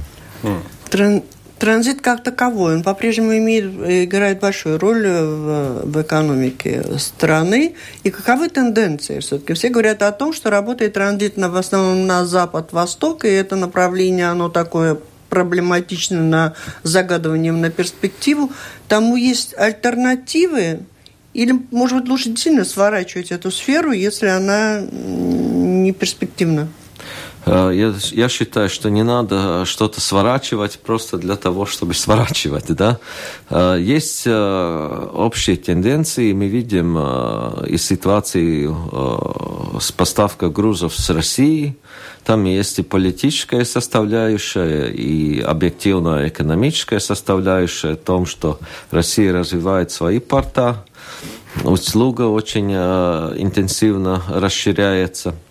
Транзит 1.63 2.01
как 2.01 2.25
таковой, 2.25 2.75
он 2.75 2.83
по-прежнему 2.83 3.39
имеет, 3.39 3.67
играет 4.07 4.41
большую 4.41 4.81
роль 4.81 5.07
в, 5.07 5.83
в 5.85 6.03
экономике 6.03 6.83
страны. 6.99 7.77
И 8.03 8.11
каковы 8.11 8.49
тенденции 8.49 9.21
все-таки? 9.21 9.53
Все 9.53 9.69
говорят 9.69 10.03
о 10.03 10.11
том, 10.11 10.33
что 10.33 10.51
работает 10.51 10.95
транзит 10.95 11.37
в 11.37 11.57
основном 11.57 12.05
на 12.05 12.27
запад-восток, 12.27 13.25
и 13.25 13.29
это 13.29 13.55
направление, 13.55 14.27
оно 14.27 14.49
такое 14.49 14.99
проблематично 15.29 16.21
на 16.21 16.55
загадыванием 16.83 17.61
на 17.61 17.71
перспективу. 17.71 18.51
Тому 18.89 19.15
есть 19.15 19.55
альтернативы, 19.57 20.81
или, 21.33 21.55
может 21.71 22.01
быть, 22.01 22.09
лучше 22.09 22.31
действительно 22.31 22.65
сворачивать 22.65 23.31
эту 23.31 23.53
сферу, 23.53 23.93
если 23.93 24.27
она 24.27 24.81
не 24.81 25.93
перспективна? 25.93 26.67
Э, 27.45 27.71
я, 27.75 27.95
я 28.13 28.29
считаю, 28.29 28.69
что 28.69 28.91
не 28.91 29.03
надо 29.03 29.65
что-то 29.65 30.01
сворачивать 30.01 30.79
просто 30.79 31.19
для 31.19 31.37
того, 31.37 31.67
чтобы 31.67 31.95
сворачивать. 32.03 32.67
Да? 32.69 32.99
Э, 33.51 33.77
есть 33.81 34.23
э, 34.27 35.09
общие 35.15 35.57
тенденции. 35.57 36.33
Мы 36.33 36.47
видим 36.47 36.99
и 37.67 37.77
ситуации 37.79 38.71
с 39.81 39.93
поставкой 39.93 40.51
грузов 40.51 40.95
с 40.95 41.11
России. 41.11 41.77
Там 42.25 42.45
есть 42.45 42.79
и 42.79 42.83
политическая 42.83 43.65
составляющая, 43.65 44.89
и 44.91 45.41
объективная 45.41 46.29
экономическая 46.29 47.01
составляющая 47.01 47.95
в 47.95 48.05
том, 48.05 48.27
что 48.27 48.61
Россия 48.91 49.33
развивает 49.33 49.91
свои 49.91 50.21
порта. 50.21 50.85
Услуга 51.65 52.23
очень 52.23 52.73
интенсивно 52.73 54.23
расширяется– 54.29 55.35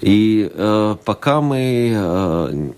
и 0.00 0.50
э, 0.52 0.96
пока 1.04 1.40
мы 1.40 1.92
э, 1.94 2.70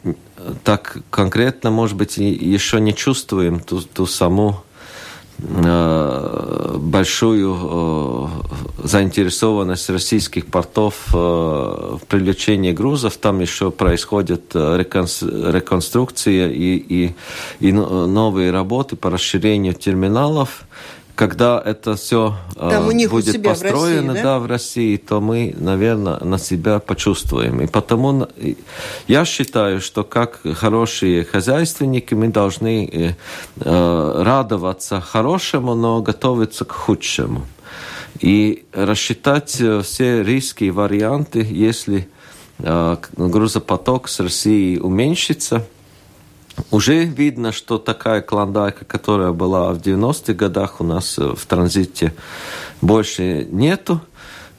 так 0.64 0.99
конкретно, 1.11 1.71
может 1.71 1.97
быть, 1.97 2.17
еще 2.17 2.81
не 2.81 2.95
чувствуем 2.95 3.61
ту, 3.61 3.81
ту 3.81 4.07
саму 4.07 4.62
э, 5.38 6.76
большую 6.79 7.57
э, 7.61 8.29
заинтересованность 8.88 9.88
российских 9.91 10.47
портов 10.47 10.95
э, 11.14 11.17
в 11.17 12.00
привлечении 12.09 12.73
грузов. 12.73 13.17
Там 13.19 13.41
еще 13.41 13.71
происходит 13.71 14.50
э, 14.55 14.79
реконструкция 14.79 16.49
и, 16.49 16.76
и, 16.76 17.14
и 17.61 17.73
новые 17.73 18.50
работы 18.50 18.97
по 18.97 19.11
расширению 19.11 19.75
терминалов 19.75 20.64
когда 21.14 21.62
это 21.64 21.95
все 21.95 22.35
Там 22.54 22.88
э, 22.88 23.09
будет 23.09 23.42
построено 23.42 24.12
в 24.12 24.14
России, 24.14 24.23
да? 24.23 24.23
Да, 24.23 24.38
в 24.38 24.47
России, 24.47 24.97
то 24.97 25.21
мы, 25.21 25.54
наверное, 25.59 26.19
на 26.21 26.38
себя 26.38 26.78
почувствуем. 26.78 27.61
И 27.61 27.66
потому 27.66 28.28
я 29.09 29.25
считаю, 29.25 29.81
что 29.81 30.04
как 30.04 30.40
хорошие 30.54 31.25
хозяйственники 31.25 32.14
мы 32.14 32.28
должны 32.28 32.87
э, 32.87 33.14
э, 33.61 34.23
радоваться 34.23 35.00
хорошему, 35.00 35.75
но 35.75 36.00
готовиться 36.00 36.64
к 36.64 36.73
худшему. 36.73 37.47
И 38.21 38.64
рассчитать 38.73 39.61
э, 39.61 39.83
все 39.83 40.23
риски 40.23 40.64
и 40.64 40.71
варианты, 40.71 41.47
если 41.49 42.09
э, 42.59 42.97
грузопоток 43.16 44.09
с 44.09 44.21
России 44.21 44.78
уменьшится– 44.78 45.66
уже 46.71 47.04
видно, 47.04 47.52
что 47.52 47.78
такая 47.78 48.21
клондайка, 48.21 48.85
которая 48.85 49.32
была 49.32 49.73
в 49.73 49.78
90-х 49.78 50.32
годах 50.35 50.80
у 50.80 50.85
нас 50.85 51.18
э, 51.18 51.35
в 51.35 51.47
транзите, 51.47 52.12
больше 52.80 53.47
нету. 53.50 54.00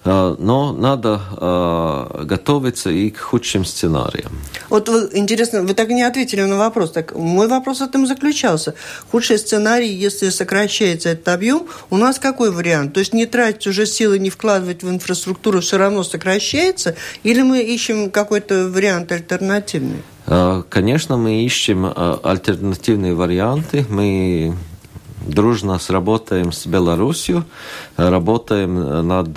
Э, 0.05 0.35
но 0.37 0.73
надо 0.73 1.21
э, 1.37 2.23
готовиться 2.25 2.89
и 2.89 3.09
к 3.09 3.19
худшим 3.19 3.63
сценариям. 3.63 4.31
Вот 4.69 4.89
вы, 4.89 5.09
интересно, 5.13 5.63
вы 5.63 5.73
так 5.73 5.89
и 5.89 5.93
не 5.93 6.03
ответили 6.03 6.41
на 6.41 6.57
вопрос. 6.57 6.91
Так 6.91 7.15
мой 7.15 7.47
вопрос 7.47 7.79
в 7.79 7.83
этом 7.83 8.05
заключался. 8.05 8.75
Худший 9.11 9.37
сценарий, 9.37 9.93
если 9.93 10.29
сокращается 10.29 11.09
этот 11.09 11.27
объем, 11.29 11.67
у 11.89 11.97
нас 11.97 12.19
какой 12.19 12.51
вариант? 12.51 12.93
То 12.93 12.99
есть 12.99 13.13
не 13.13 13.25
тратить 13.25 13.67
уже 13.67 13.85
силы, 13.85 14.19
не 14.19 14.29
вкладывать 14.29 14.83
в 14.83 14.89
инфраструктуру, 14.89 15.61
все 15.61 15.77
равно 15.77 16.03
сокращается? 16.03 16.95
Или 17.23 17.41
мы 17.41 17.61
ищем 17.61 18.11
какой-то 18.11 18.67
вариант 18.67 19.11
альтернативный? 19.11 20.03
Э, 20.27 20.63
конечно, 20.69 21.17
мы 21.17 21.43
ищем 21.43 21.85
э, 21.85 22.17
альтернативные 22.23 23.13
варианты. 23.13 23.85
Мы 23.89 24.55
дружно 25.25 25.79
сработаем 25.79 26.51
с 26.51 26.65
Беларусью, 26.65 27.45
работаем 27.95 29.07
над 29.07 29.33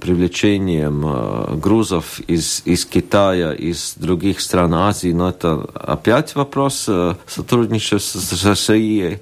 привлечением 0.00 1.60
грузов 1.60 2.20
из, 2.20 2.62
из 2.64 2.86
Китая, 2.86 3.52
из 3.52 3.96
других 3.96 4.40
стран 4.40 4.72
Азии, 4.72 5.12
но 5.12 5.28
это 5.28 5.66
опять 5.74 6.34
вопрос 6.34 6.88
сотрудничества 7.26 8.18
с 8.18 8.44
Россией. 8.46 9.18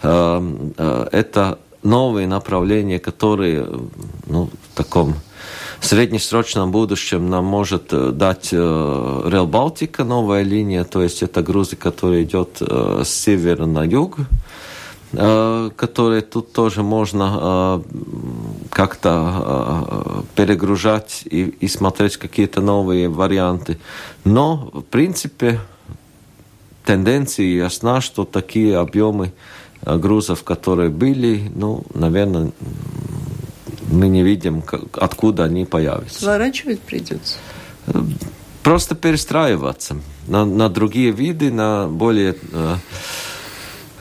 Это 0.00 1.58
новые 1.82 2.28
направления, 2.28 3.00
которые 3.00 3.66
ну, 4.26 4.50
в 4.72 4.76
таком 4.76 5.16
среднесрочном 5.84 6.70
будущем 6.70 7.28
нам 7.28 7.44
может 7.44 7.92
э, 7.92 8.10
дать 8.10 8.52
Rail 8.52 9.46
Балтика, 9.46 10.04
новая 10.04 10.42
линия, 10.42 10.84
то 10.84 11.02
есть 11.02 11.22
это 11.22 11.42
грузы, 11.42 11.76
которые 11.76 12.24
идет 12.24 12.58
э, 12.60 13.02
с 13.04 13.08
севера 13.08 13.66
на 13.66 13.84
юг. 13.84 14.18
которые 15.76 16.20
тут 16.20 16.52
тоже 16.52 16.82
можно 16.82 17.80
как-то 18.70 20.24
перегружать 20.34 21.22
и, 21.24 21.44
и 21.44 21.68
смотреть 21.68 22.16
какие-то 22.16 22.60
новые 22.60 23.08
варианты. 23.08 23.78
Но, 24.24 24.70
в 24.74 24.82
принципе, 24.82 25.60
тенденция 26.84 27.46
ясна, 27.46 28.00
что 28.00 28.24
такие 28.24 28.76
объемы 28.76 29.32
грузов, 29.82 30.42
которые 30.42 30.90
были, 30.90 31.50
ну, 31.54 31.84
наверное, 31.94 32.50
мы 33.90 34.08
не 34.08 34.22
видим, 34.22 34.62
откуда 34.92 35.44
они 35.44 35.64
появятся. 35.64 36.20
Сворачивать 36.20 36.80
придется? 36.80 37.36
Просто 38.62 38.94
перестраиваться 38.94 39.96
на, 40.26 40.44
на 40.44 40.68
другие 40.68 41.12
виды, 41.12 41.52
на 41.52 41.86
более 41.86 42.36
Э, 42.52 42.76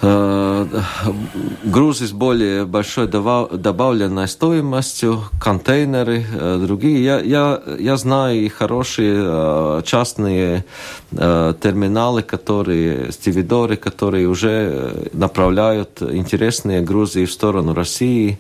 грузы 0.02 2.08
с 2.08 2.12
более 2.12 2.66
большой 2.66 3.08
добавленной 3.08 4.28
стоимостью, 4.28 5.24
контейнеры, 5.40 6.26
э, 6.32 6.60
другие. 6.62 7.04
Я, 7.04 7.20
я, 7.20 7.62
я 7.80 7.98
знаю 7.98 8.42
и 8.42 8.50
хорошие 8.50 9.16
э, 9.18 9.82
частные 9.86 10.66
терминалы, 11.12 12.24
которые, 12.24 13.12
стивидоры, 13.14 13.78
которые 13.78 14.28
уже 14.28 15.10
направляют 15.14 16.02
интересные 16.02 16.82
грузы 16.82 17.26
в 17.26 17.32
сторону 17.32 17.74
России. 17.74 18.38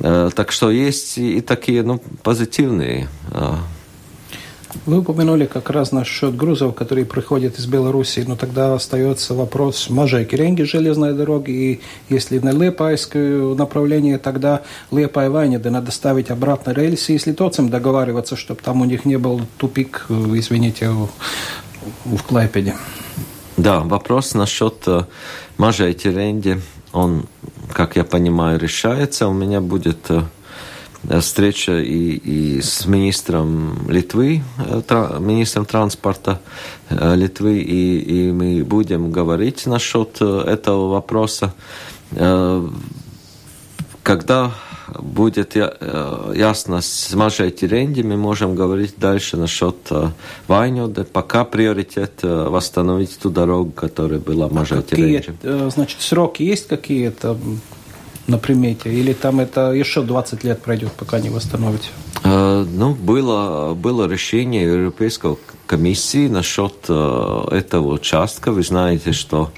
Так 0.00 0.52
что 0.52 0.70
есть 0.70 1.18
и 1.18 1.40
такие 1.40 1.82
ну, 1.82 2.00
позитивные 2.22 3.08
вы 4.86 4.98
упомянули 4.98 5.46
как 5.46 5.70
раз 5.70 5.92
насчет 5.92 6.36
грузов, 6.36 6.74
которые 6.74 7.04
приходят 7.04 7.58
из 7.58 7.66
Беларуси, 7.66 8.24
но 8.26 8.36
тогда 8.36 8.74
остается 8.74 9.34
вопрос 9.34 9.90
Можайки 9.90 10.34
Ренги 10.34 10.62
железной 10.62 11.14
дороги, 11.14 11.50
и 11.50 11.80
если 12.08 12.38
на 12.38 12.50
Лепайское 12.50 13.54
направление, 13.54 14.18
тогда 14.18 14.62
Лепай 14.90 15.28
Вайнеды 15.28 15.70
надо 15.70 15.90
ставить 15.90 16.30
обратно 16.30 16.72
рельсы 16.72 17.14
и 17.14 17.18
с 17.18 17.26
литовцем 17.26 17.68
договариваться, 17.68 18.36
чтобы 18.36 18.60
там 18.62 18.80
у 18.80 18.84
них 18.84 19.04
не 19.04 19.18
был 19.18 19.42
тупик, 19.58 20.06
извините, 20.08 20.88
в, 22.04 22.22
Клайпеде. 22.22 22.74
Да, 23.56 23.80
вопрос 23.80 24.34
насчет 24.34 24.74
э, 24.86 25.02
Можайки 25.58 26.08
Ренги, 26.08 26.60
он, 26.92 27.26
как 27.72 27.96
я 27.96 28.04
понимаю, 28.04 28.58
решается. 28.58 29.28
У 29.28 29.32
меня 29.32 29.60
будет 29.60 30.10
э, 30.10 30.22
Э, 30.22 30.41
встреча 31.20 31.78
и, 31.80 32.14
и 32.14 32.60
с 32.62 32.86
министром 32.86 33.88
Литвы, 33.88 34.42
э, 34.58 35.18
министром 35.20 35.64
транспорта 35.64 36.40
э, 36.88 37.14
Литвы, 37.16 37.58
и, 37.58 37.98
и 37.98 38.32
мы 38.32 38.64
будем 38.64 39.10
говорить 39.10 39.66
насчет 39.66 40.20
этого 40.20 40.88
вопроса. 40.88 41.54
Когда 44.02 44.52
будет 44.98 45.56
ясно 45.56 46.82
с 46.82 47.08
Теренди, 47.50 48.02
мы 48.02 48.16
можем 48.16 48.54
говорить 48.54 48.94
дальше 48.98 49.38
насчет 49.38 49.76
Вайнюда. 50.46 51.04
Пока 51.04 51.44
приоритет 51.44 52.22
восстановить 52.22 53.18
ту 53.18 53.30
дорогу, 53.30 53.70
которая 53.70 54.20
была 54.20 54.48
Мажей 54.50 54.80
а 54.80 54.82
Теренди. 54.82 55.34
Значит, 55.70 56.02
сроки 56.02 56.42
есть 56.42 56.68
какие-то? 56.68 57.38
На 58.26 58.38
примете? 58.38 58.92
Или 58.92 59.12
там 59.12 59.40
это 59.40 59.72
еще 59.72 60.02
20 60.02 60.44
лет 60.44 60.62
пройдет, 60.62 60.92
пока 60.92 61.20
не 61.20 61.30
восстановите? 61.30 61.88
Э, 62.24 62.64
ну, 62.68 62.94
было, 62.94 63.74
было 63.74 64.06
решение 64.06 64.64
Европейской 64.64 65.36
комиссии 65.66 66.28
насчет 66.28 66.74
э, 66.88 67.44
этого 67.50 67.94
участка. 67.94 68.52
Вы 68.52 68.62
знаете, 68.62 69.12
что 69.12 69.50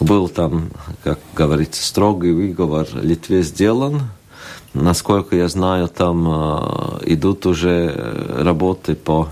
был 0.00 0.28
там, 0.28 0.70
как 1.02 1.18
говорится, 1.34 1.82
строгий 1.84 2.32
выговор 2.32 2.86
Литве 2.94 3.42
сделан. 3.42 4.02
Насколько 4.74 5.36
я 5.36 5.48
знаю, 5.48 5.88
там 5.88 6.28
э, 6.28 7.12
идут 7.12 7.46
уже 7.46 7.92
работы 8.38 8.94
по 8.94 9.28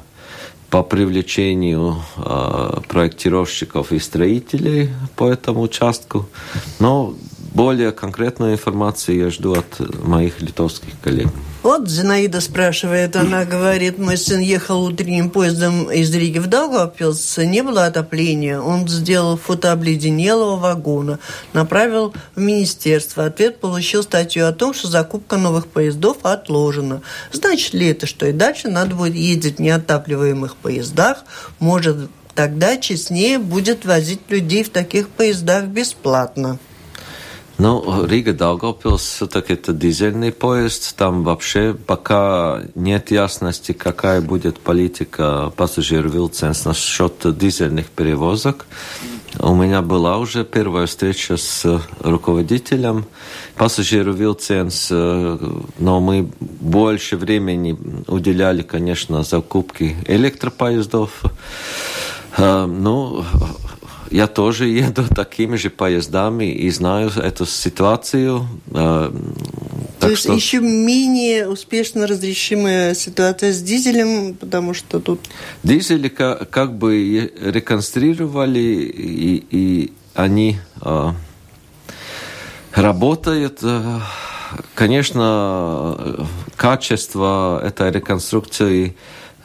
по 0.72 0.82
привлечению 0.82 1.96
э, 2.16 2.80
проектировщиков 2.88 3.92
и 3.92 3.98
строителей 3.98 4.88
по 5.16 5.28
этому 5.28 5.60
участку. 5.60 6.30
Но 6.78 7.14
более 7.54 7.92
конкретную 7.92 8.54
информацию 8.54 9.18
я 9.18 9.30
жду 9.30 9.52
от 9.54 9.80
моих 10.02 10.40
литовских 10.40 10.98
коллег. 11.00 11.28
Вот 11.62 11.88
Зинаида 11.88 12.40
спрашивает, 12.40 13.14
она 13.14 13.44
говорит, 13.44 13.98
мой 13.98 14.16
сын 14.16 14.40
ехал 14.40 14.82
утренним 14.82 15.30
поездом 15.30 15.90
из 15.92 16.12
Риги 16.12 16.38
в 16.38 16.48
Даугавпилс, 16.48 17.38
не 17.38 17.62
было 17.62 17.86
отопления, 17.86 18.60
он 18.60 18.88
сделал 18.88 19.36
фото 19.36 19.70
обледенелого 19.70 20.56
вагона, 20.56 21.20
направил 21.52 22.14
в 22.34 22.40
министерство. 22.40 23.26
Ответ 23.26 23.60
получил 23.60 24.02
статью 24.02 24.46
о 24.46 24.52
том, 24.52 24.74
что 24.74 24.88
закупка 24.88 25.36
новых 25.36 25.68
поездов 25.68 26.18
отложена. 26.22 27.02
Значит 27.30 27.74
ли 27.74 27.88
это, 27.88 28.06
что 28.06 28.26
и 28.26 28.32
дальше 28.32 28.68
надо 28.68 28.96
будет 28.96 29.14
ездить 29.14 29.58
в 29.58 29.62
неотапливаемых 29.62 30.56
поездах, 30.56 31.18
может 31.60 32.10
тогда 32.34 32.76
честнее 32.76 33.38
будет 33.38 33.84
возить 33.84 34.20
людей 34.30 34.64
в 34.64 34.70
таких 34.70 35.08
поездах 35.10 35.66
бесплатно? 35.66 36.58
Ну, 37.58 38.06
Рига 38.06 38.32
Daugavpils 38.32 38.98
все-таки 38.98 39.52
это 39.52 39.72
дизельный 39.72 40.32
поезд. 40.32 40.96
Там 40.96 41.22
вообще 41.22 41.74
пока 41.74 42.62
нет 42.74 43.10
ясности, 43.10 43.72
какая 43.72 44.20
будет 44.20 44.58
политика 44.58 45.52
пассажир 45.56 46.08
Вилценс 46.08 46.64
насчет 46.64 47.14
дизельных 47.38 47.86
перевозок. 47.86 48.66
У 49.38 49.54
меня 49.54 49.80
была 49.80 50.18
уже 50.18 50.44
первая 50.44 50.86
встреча 50.86 51.36
с 51.36 51.80
руководителем 52.00 53.06
пассажиру 53.56 54.12
Вилценс, 54.12 54.90
но 54.90 56.00
мы 56.00 56.28
больше 56.40 57.16
времени 57.16 57.78
уделяли, 58.08 58.62
конечно, 58.62 59.22
закупке 59.22 59.96
электропоездов. 60.06 61.22
Ну, 62.36 63.24
я 64.12 64.26
тоже 64.26 64.68
еду 64.68 65.04
такими 65.14 65.56
же 65.56 65.70
поездами 65.70 66.52
и 66.52 66.70
знаю 66.70 67.10
эту 67.16 67.46
ситуацию. 67.46 68.46
Э, 68.70 69.10
То 69.98 70.08
есть 70.08 70.22
что... 70.22 70.34
еще 70.34 70.60
менее 70.60 71.48
успешно 71.48 72.06
разрешимая 72.06 72.94
ситуация 72.94 73.52
с 73.52 73.62
дизелем, 73.62 74.34
потому 74.34 74.74
что 74.74 75.00
тут... 75.00 75.20
Дизели 75.62 76.08
как, 76.08 76.50
как 76.50 76.76
бы 76.76 77.32
реконструировали, 77.40 78.58
и, 78.58 79.46
и 79.50 79.92
они 80.14 80.58
э, 80.82 81.12
работают. 82.74 83.60
Э, 83.62 84.00
конечно, 84.74 86.28
качество 86.56 87.60
этой 87.64 87.90
реконструкции 87.90 88.94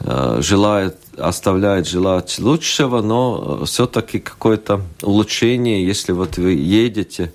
э, 0.00 0.38
желает 0.40 0.96
оставляет 1.18 1.86
желать 1.86 2.38
лучшего, 2.38 3.02
но 3.02 3.64
все-таки 3.64 4.18
какое-то 4.18 4.82
улучшение, 5.02 5.86
если 5.86 6.12
вот 6.12 6.38
вы 6.38 6.52
едете 6.52 7.32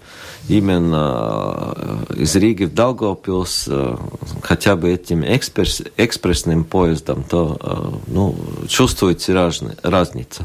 именно 0.49 1.73
э, 1.75 2.13
из 2.17 2.35
Риги 2.35 2.65
в 2.65 2.73
Даугавпилс 2.73 3.65
э, 3.67 3.97
хотя 4.41 4.75
бы 4.75 4.91
этим 4.91 5.23
экспресс, 5.23 5.81
экспрессным 5.97 6.63
поездом, 6.63 7.23
то 7.23 7.57
э, 7.61 7.97
ну, 8.07 8.35
чувствуете 8.67 9.33
разницу. 9.33 10.43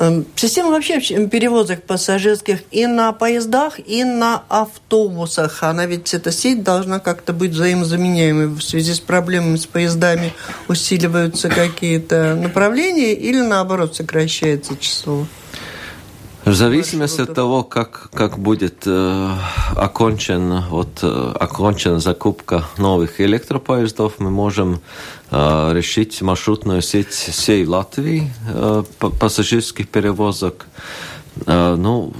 Эм, 0.00 0.24
система 0.34 0.70
вообще 0.70 0.98
перевозок 1.26 1.82
пассажирских 1.82 2.60
и 2.70 2.86
на 2.86 3.12
поездах, 3.12 3.78
и 3.86 4.02
на 4.02 4.44
автобусах. 4.48 5.62
Она 5.62 5.84
ведь, 5.84 6.14
эта 6.14 6.32
сеть 6.32 6.62
должна 6.62 7.00
как-то 7.00 7.34
быть 7.34 7.50
взаимозаменяемой. 7.50 8.46
В 8.46 8.62
связи 8.62 8.94
с 8.94 9.00
проблемами 9.00 9.56
с 9.56 9.66
поездами 9.66 10.32
усиливаются 10.68 11.50
какие-то 11.50 12.34
направления 12.34 13.12
или 13.12 13.42
наоборот 13.42 13.94
сокращается 13.94 14.74
число? 14.78 15.26
В 16.50 16.54
зависимости 16.54 17.20
от 17.20 17.32
того, 17.32 17.62
как, 17.62 18.10
как 18.12 18.36
будет 18.36 18.82
э, 18.84 19.34
окончен, 19.76 20.64
вот, 20.68 20.98
э, 21.00 21.32
окончена 21.38 22.00
закупка 22.00 22.64
новых 22.76 23.20
электропоездов, 23.20 24.14
мы 24.18 24.30
можем 24.30 24.80
э, 25.30 25.70
решить 25.72 26.20
маршрутную 26.22 26.82
сеть 26.82 27.12
всей 27.12 27.64
Латвии 27.64 28.32
э, 28.52 28.82
пассажирских 28.98 29.88
перевозок. 29.88 30.66
Э, 31.46 31.76
ну, 31.78 32.12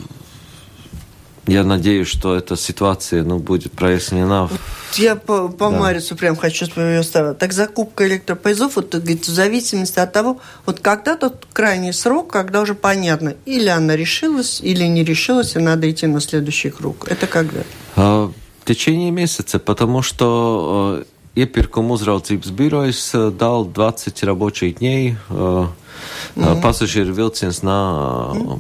я 1.47 1.65
надеюсь, 1.65 2.09
что 2.09 2.35
эта 2.37 2.57
ситуация 2.57 3.25
ну, 3.25 3.39
будет 3.39 3.73
прояснена. 3.73 4.47
Вот 4.47 4.61
я 4.97 5.17
по, 5.17 5.49
по 5.49 5.71
да. 5.71 5.79
Марису 5.79 6.17
прям 6.17 6.37
хочу 6.37 6.67
ставить. 6.67 7.39
Так 7.39 7.53
закупка 7.53 8.07
электропоездов, 8.07 8.77
вот, 8.77 8.95
говорит, 8.95 9.27
в 9.27 9.31
зависимости 9.31 9.99
от 9.99 10.13
того, 10.13 10.41
вот 10.67 10.81
когда 10.81 11.17
тот 11.17 11.47
крайний 11.53 11.93
срок, 11.93 12.31
когда 12.33 12.61
уже 12.61 12.75
понятно, 12.75 13.35
или 13.47 13.69
она 13.69 13.97
решилась, 13.97 14.61
или 14.61 14.85
не 14.85 15.05
решилась, 15.05 15.57
и 15.57 15.59
надо 15.59 15.91
идти 15.91 16.07
на 16.07 16.21
следующий 16.21 16.71
круг. 16.71 17.07
Это 17.09 17.27
когда? 17.27 17.61
А, 17.97 18.31
в 18.63 18.65
течение 18.65 19.11
месяца, 19.11 19.59
потому 19.59 20.03
что 20.03 21.05
iepirkuma 21.37 21.95
uzraudzības 21.95 22.51
birojs 22.51 23.15
dal 23.39 23.65
20 23.73 24.23
рабочих 24.25 24.79
дней. 24.79 25.17
Mm. 25.29 26.61
Пассажиры 26.63 27.13
vilciens 27.13 27.65
на 27.65 28.33
А, 28.33 28.59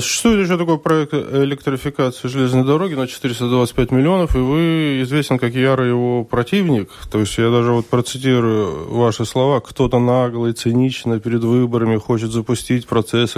существует 0.00 0.46
еще 0.46 0.56
такой 0.56 0.78
проект 0.78 1.12
электрификации 1.12 2.28
железной 2.28 2.64
дороги 2.64 2.94
на 2.94 3.06
425 3.06 3.90
миллионов, 3.90 4.34
и 4.34 4.38
вы 4.38 5.02
известен 5.02 5.38
как 5.38 5.54
ярый 5.54 5.88
его 5.88 6.24
противник. 6.24 6.88
То 7.10 7.18
есть 7.20 7.36
я 7.36 7.50
даже 7.50 7.72
вот 7.72 7.86
процитирую 7.86 8.94
ваши 8.94 9.24
слова. 9.26 9.60
Кто-то 9.60 9.98
наглый, 9.98 10.52
цинично 10.52 11.20
перед 11.20 11.42
выборами 11.42 11.98
хочет 11.98 12.30
запустить 12.30 12.86
процесс 12.86 13.36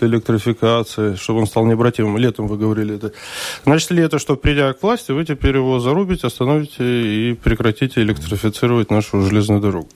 электрификации, 0.00 1.14
чтобы 1.14 1.40
он 1.40 1.46
стал 1.46 1.66
необратимым. 1.66 2.18
Летом 2.18 2.48
вы 2.48 2.58
говорили 2.58 2.96
это. 2.96 3.12
Значит 3.64 3.90
ли 3.92 4.02
это, 4.02 4.18
что 4.18 4.36
придя 4.36 4.72
к 4.72 4.82
власти, 4.82 5.12
вы 5.12 5.24
теперь 5.24 5.56
его 5.56 5.78
зарубите, 5.78 6.26
остановите 6.26 7.30
и 7.30 7.34
прекратите 7.34 8.00
электрифицировать 8.02 8.90
нашу 8.90 9.22
железную 9.22 9.60
дорогу? 9.60 9.88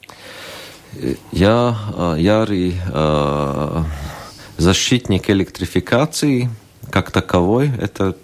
Я 1.31 1.77
а, 1.95 2.15
ярый 2.15 2.75
а, 2.93 3.85
защитник 4.61 5.29
электрификации 5.29 6.49
как 6.89 7.11
таковой. 7.11 7.71
Это 7.79 8.15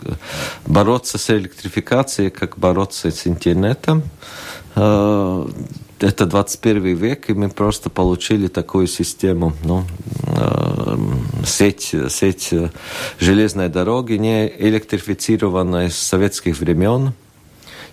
бороться 0.65 1.17
с 1.17 1.29
электрификацией, 1.29 2.29
как 2.29 2.57
бороться 2.57 3.11
с 3.11 3.27
интернетом. 3.27 4.03
Э, 4.75 5.47
это 5.99 6.25
21 6.25 6.95
век, 6.95 7.29
и 7.29 7.33
мы 7.33 7.49
просто 7.49 7.89
получили 7.89 8.47
такую 8.47 8.87
систему, 8.87 9.53
ну, 9.63 9.83
э, 10.27 10.97
сеть, 11.45 11.95
сеть 12.09 12.53
железной 13.19 13.69
дороги, 13.69 14.13
не 14.13 14.47
электрифицированная 14.47 15.89
с 15.89 15.97
советских 15.97 16.59
времен. 16.59 17.13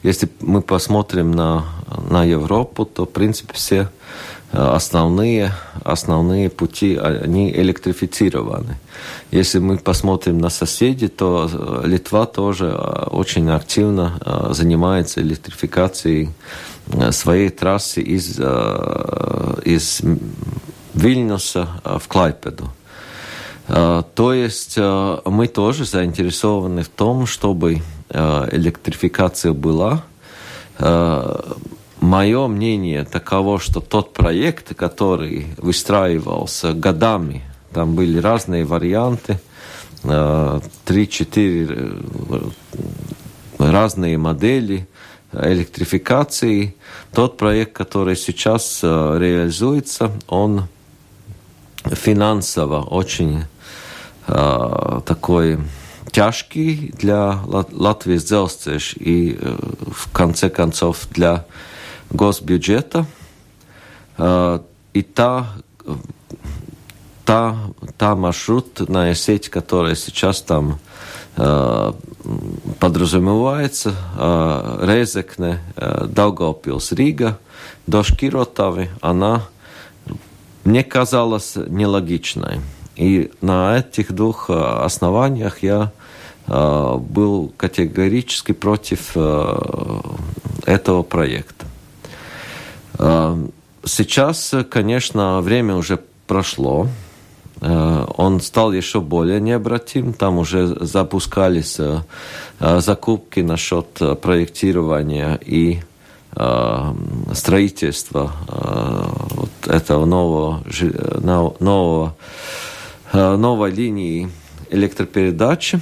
Если 0.03 0.29
мы 0.41 0.61
посмотрим 0.61 1.33
на, 1.33 1.65
на 2.11 2.25
Европу, 2.25 2.85
то, 2.85 3.07
в 3.07 3.11
принципе, 3.11 3.55
все 3.55 3.89
основные, 4.53 5.53
основные 5.83 6.49
пути, 6.49 6.97
они 6.97 7.51
электрифицированы. 7.53 8.77
Если 9.31 9.59
мы 9.59 9.79
посмотрим 9.79 10.39
на 10.39 10.49
соседей, 10.49 11.09
то 11.09 11.51
э, 11.53 11.87
Литва 11.87 12.27
тоже 12.27 12.67
э, 12.67 13.07
очень 13.11 13.51
активно 13.51 14.19
э, 14.21 14.53
занимается 14.53 15.21
электрификацией 15.23 16.31
своей 17.11 17.49
трассы 17.49 18.03
из, 18.03 18.39
из 19.65 20.03
Вильнюса 20.93 21.67
в 21.83 22.07
Клайпеду. 22.09 22.71
То 23.67 24.35
есть 24.35 24.77
мы 24.77 25.49
тоже 25.49 25.87
заинтересованы 25.87 26.83
в 26.83 26.91
том, 26.91 27.25
чтобы 27.25 27.81
электрификация 28.11 29.55
была 29.55 30.05
Мое 32.05 32.49
мнение 32.49 33.03
таково, 33.05 33.59
что 33.59 33.81
тот 33.81 34.13
проект, 34.13 34.75
который 34.75 35.47
выстраивался 35.57 36.75
годами, 36.75 37.43
там 37.73 37.95
были 37.95 38.19
разные 38.19 38.67
варианты, 38.67 39.41
э, 40.03 40.61
три-четыре 40.85 41.67
э, 41.71 42.51
разные 43.59 44.19
модели 44.19 44.87
электрификации. 45.33 46.75
Тот 47.15 47.39
проект, 47.39 47.73
который 47.73 48.17
сейчас 48.17 48.81
э, 48.83 49.17
реализуется, 49.19 50.11
он 50.29 50.69
финансово 51.85 52.83
очень 52.83 53.45
такой 54.27 55.59
тяжкий 56.11 56.95
для 56.99 57.41
Латвии 57.45 58.17
Дzelzceļš 58.17 58.97
и 58.97 59.39
в 59.93 60.11
конце 60.13 60.49
концов 60.49 61.07
для 61.11 61.45
госбюджета. 62.15 63.07
И 64.95 65.03
та, 65.03 65.47
та, 67.25 67.57
та 67.97 68.15
маршрутная 68.15 69.15
сеть, 69.15 69.49
которая 69.49 69.97
сейчас 69.97 70.41
там 70.41 70.79
подразумевается, 72.79 73.93
Резекне, 74.81 75.59
Daugavpils, 75.77 76.95
Рига, 76.95 77.39
до 77.87 78.03
Шкиротавы, 78.05 78.89
она 79.01 79.43
мне 80.65 80.85
казалась 80.85 81.57
нелогичной. 81.57 82.61
И 82.95 83.33
на 83.41 83.79
этих 83.79 84.13
двух 84.13 84.49
основаниях 84.49 85.65
я 85.65 85.91
был 86.47 87.53
категорически 87.57 88.53
против 88.53 89.17
этого 90.67 91.03
проекта. 91.03 91.67
Сейчас, 92.97 94.55
конечно, 94.71 95.41
время 95.41 95.77
уже 95.77 95.99
прошло. 96.27 96.89
Он 97.61 98.41
стал 98.41 98.73
еще 98.73 99.01
более 99.01 99.41
необратим. 99.41 100.13
Там 100.13 100.39
уже 100.39 100.67
запускались 100.85 101.79
закупки 102.59 103.41
насчет 103.41 103.87
проектирования 104.21 105.39
и 105.45 105.81
строительства 107.33 108.33
вот 108.49 109.51
этого 109.67 110.05
нового, 110.05 110.65
нового, 111.61 112.17
новой 113.13 113.71
линии 113.71 114.29
электропередачи. 114.71 115.81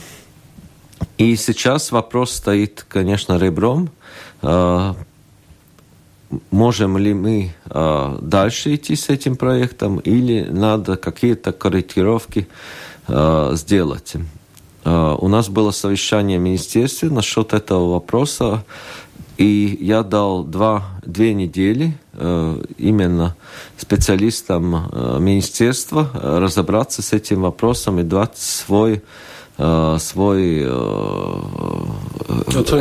И 1.16 1.36
сейчас 1.36 1.90
вопрос 1.90 2.32
стоит, 2.32 2.84
конечно, 2.88 3.38
ребром 3.38 3.90
можем 6.50 6.98
ли 6.98 7.14
мы 7.14 7.52
э, 7.64 8.18
дальше 8.20 8.74
идти 8.74 8.96
с 8.96 9.08
этим 9.08 9.36
проектом 9.36 9.98
или 9.98 10.46
надо 10.50 10.96
какие-то 10.96 11.52
корректировки 11.52 12.48
э, 13.08 13.52
сделать. 13.54 14.14
Э, 14.84 15.16
у 15.18 15.28
нас 15.28 15.48
было 15.48 15.70
совещание 15.70 16.38
в 16.38 16.42
министерстве 16.42 17.10
насчет 17.10 17.52
этого 17.52 17.92
вопроса, 17.92 18.64
и 19.38 19.78
я 19.80 20.02
дал 20.02 20.44
два, 20.44 20.84
две 21.04 21.34
недели 21.34 21.98
э, 22.12 22.64
именно 22.78 23.36
специалистам 23.76 24.88
э, 24.90 25.18
министерства 25.20 26.10
разобраться 26.14 27.02
с 27.02 27.12
этим 27.12 27.42
вопросом 27.42 27.98
и 28.00 28.02
дать 28.02 28.38
свой 28.38 29.02
свой 29.98 30.62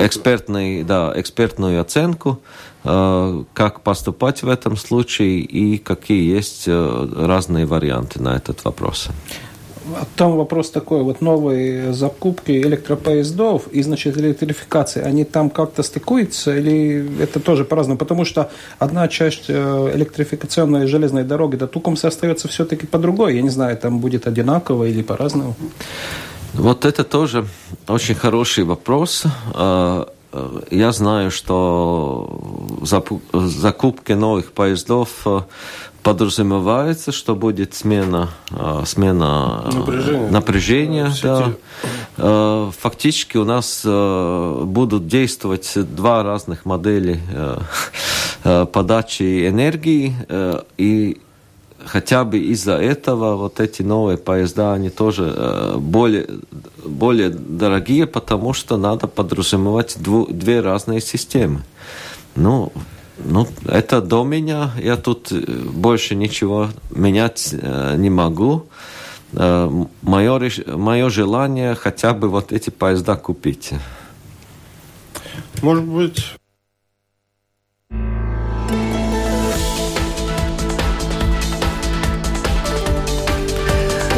экспертный, 0.07 0.83
да, 0.83 1.11
экспертную 1.15 1.81
оценку 1.81 2.39
Э, 2.39 2.70
как 2.83 3.81
поступать 3.81 4.41
в 4.43 4.49
этом 4.49 4.75
случае 4.75 5.39
и 5.41 5.77
какие 5.77 6.33
есть 6.33 6.63
э, 6.67 7.07
разные 7.15 7.65
варианты 7.65 8.21
на 8.21 8.35
этот 8.35 8.65
вопрос. 8.65 9.09
Там 10.15 10.37
вопрос 10.37 10.71
такой, 10.71 11.03
вот 11.03 11.21
новые 11.21 11.93
закупки 11.93 12.51
электропоездов 12.51 13.67
и, 13.67 13.81
значит, 13.83 14.17
электрификации, 14.17 15.01
они 15.01 15.25
там 15.25 15.49
как-то 15.49 15.83
стыкуются 15.83 16.55
или 16.55 17.21
это 17.21 17.39
тоже 17.39 17.65
по-разному? 17.65 17.97
Потому 17.97 18.25
что 18.25 18.49
одна 18.79 19.07
часть 19.07 19.45
э, 19.49 19.91
электрификационной 19.95 20.87
железной 20.87 21.23
дороги 21.23 21.57
до 21.57 21.67
Тукумса 21.67 22.07
остается 22.07 22.47
все-таки 22.47 22.87
по 22.87 22.97
другой. 22.97 23.35
Я 23.35 23.41
не 23.41 23.49
знаю, 23.49 23.77
там 23.77 23.99
будет 23.99 24.27
одинаково 24.27 24.85
или 24.85 25.01
по-разному. 25.01 25.55
Вот 26.53 26.85
это 26.85 27.03
тоже 27.03 27.45
очень 27.87 28.15
хороший 28.15 28.63
вопрос. 28.63 29.23
Э, 30.33 30.61
я 30.71 30.91
знаю, 30.91 31.31
что 31.31 32.39
закупки 33.33 34.13
новых 34.13 34.53
поездов 34.53 35.09
э, 35.25 35.41
подразумевается, 36.03 37.11
что 37.11 37.35
будет 37.35 37.73
смена, 37.73 38.29
э, 38.51 38.83
смена 38.85 39.69
напряжения. 39.73 40.29
напряжения 40.29 41.13
да. 41.23 42.71
Фактически 42.79 43.37
у 43.37 43.45
нас 43.45 43.81
будут 43.83 45.07
действовать 45.07 45.71
два 45.95 46.23
разных 46.23 46.65
модели 46.65 47.19
подачи 48.43 49.47
энергии, 49.47 50.15
и 50.77 51.21
хотя 51.85 52.23
бы 52.23 52.39
из-за 52.39 52.73
этого 52.73 53.35
вот 53.35 53.59
эти 53.59 53.81
новые 53.81 54.17
поезда, 54.17 54.73
они 54.73 54.89
тоже 54.89 55.33
э, 55.35 55.77
более, 55.77 56.27
более 56.85 57.29
дорогие, 57.29 58.07
потому 58.07 58.53
что 58.53 58.77
надо 58.77 59.07
подразумевать 59.07 59.97
дву, 59.99 60.27
две 60.27 60.61
разные 60.61 61.01
системы. 61.01 61.61
Ну, 62.35 62.71
ну, 63.17 63.47
это 63.65 64.01
до 64.01 64.23
меня. 64.23 64.71
Я 64.81 64.97
тут 64.97 65.31
э, 65.31 65.39
больше 65.39 66.15
ничего 66.15 66.69
менять 66.89 67.53
э, 67.53 67.95
не 67.97 68.09
могу. 68.09 68.65
Мое, 69.33 70.51
мое 70.67 71.09
желание 71.09 71.73
хотя 71.73 72.13
бы 72.13 72.27
вот 72.27 72.51
эти 72.51 72.69
поезда 72.69 73.15
купить. 73.15 73.71
Может 75.61 75.85
быть, 75.85 76.35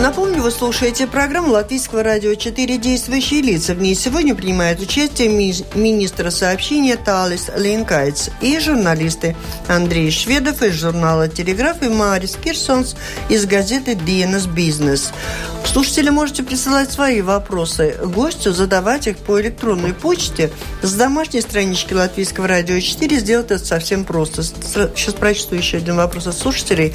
Напомню, 0.03 0.32
вы 0.43 0.51
слушаете 0.51 1.07
программу 1.07 1.53
Латвийского 1.53 2.03
радио 2.03 2.35
«Четыре 2.35 2.77
действующие 2.77 3.41
лица». 3.41 3.73
В 3.75 3.79
ней 3.79 3.95
сегодня 3.95 4.35
принимают 4.35 4.81
участие 4.81 5.29
ми 5.29 5.55
министр 5.73 6.31
сообщения 6.31 6.97
Талис 6.97 7.49
Линкайц 7.55 8.29
и 8.41 8.59
журналисты 8.59 9.37
Андрей 9.69 10.11
Шведов 10.11 10.61
из 10.61 10.73
журнала 10.73 11.29
«Телеграф» 11.29 11.81
и 11.81 11.87
Марис 11.87 12.35
Кирсонс 12.35 12.97
из 13.29 13.45
газеты 13.45 13.95
«Диенес 13.95 14.45
Бизнес». 14.45 15.13
Слушатели 15.65 16.09
можете 16.09 16.43
присылать 16.43 16.91
свои 16.91 17.21
вопросы 17.21 17.95
гостю, 18.03 18.51
задавать 18.51 19.07
их 19.07 19.17
по 19.17 19.39
электронной 19.39 19.93
почте. 19.93 20.51
С 20.81 20.93
домашней 20.93 21.39
странички 21.39 21.93
Латвийского 21.93 22.49
радио 22.49 22.77
4 22.81 23.17
сделать 23.19 23.45
это 23.49 23.65
совсем 23.65 24.03
просто. 24.03 24.43
Сейчас 24.43 25.13
прочту 25.13 25.55
еще 25.55 25.77
один 25.77 25.95
вопрос 25.95 26.27
от 26.27 26.37
слушателей. 26.37 26.93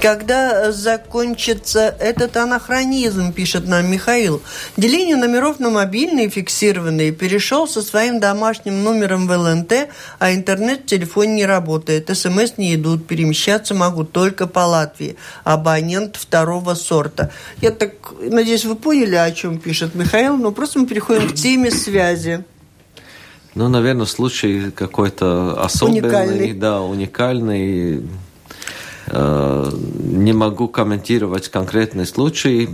Когда 0.00 0.70
закончится 0.70 1.94
этот 1.98 2.36
анахронизм, 2.36 2.89
пишет 3.32 3.66
нам 3.66 3.90
Михаил. 3.90 4.42
Деление 4.76 5.16
номеров 5.16 5.60
на 5.60 5.70
мобильные 5.70 6.28
фиксированные 6.28 7.12
перешел 7.12 7.68
со 7.68 7.82
своим 7.82 8.20
домашним 8.20 8.82
номером 8.82 9.26
в 9.26 9.36
ЛНТ, 9.36 9.88
а 10.18 10.34
интернет 10.34 10.82
в 10.82 10.86
телефоне 10.86 11.34
не 11.34 11.46
работает. 11.46 12.10
СМС 12.16 12.58
не 12.58 12.74
идут, 12.74 13.06
перемещаться 13.06 13.74
могу 13.74 14.04
только 14.04 14.46
по 14.46 14.60
Латвии. 14.60 15.16
Абонент 15.44 16.16
второго 16.16 16.74
сорта. 16.74 17.30
Я 17.60 17.70
так 17.70 17.92
надеюсь, 18.20 18.64
вы 18.64 18.76
поняли, 18.76 19.16
о 19.16 19.30
чем 19.32 19.58
пишет 19.58 19.94
Михаил, 19.94 20.36
но 20.36 20.52
просто 20.52 20.78
мы 20.78 20.86
переходим 20.86 21.28
к 21.28 21.34
теме 21.34 21.70
связи. 21.70 22.44
Ну, 23.54 23.68
наверное, 23.68 24.06
случай 24.06 24.70
какой-то 24.70 25.60
особенный, 25.60 26.00
уникальный. 26.00 26.52
да, 26.52 26.82
уникальный 26.82 28.02
не 29.12 30.32
могу 30.32 30.68
комментировать 30.68 31.48
конкретный 31.48 32.06
случай. 32.06 32.68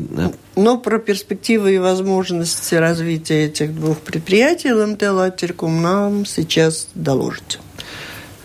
Но 0.55 0.79
про 0.79 0.99
перспективы 0.99 1.75
и 1.75 1.79
возможности 1.79 2.75
развития 2.75 3.47
этих 3.47 3.75
двух 3.75 3.99
предприятий 3.99 4.73
ЛМТ 4.73 5.03
«Латтерком» 5.03 5.83
нам 5.83 6.27
сейчас 6.27 6.89
доложите. 6.95 7.59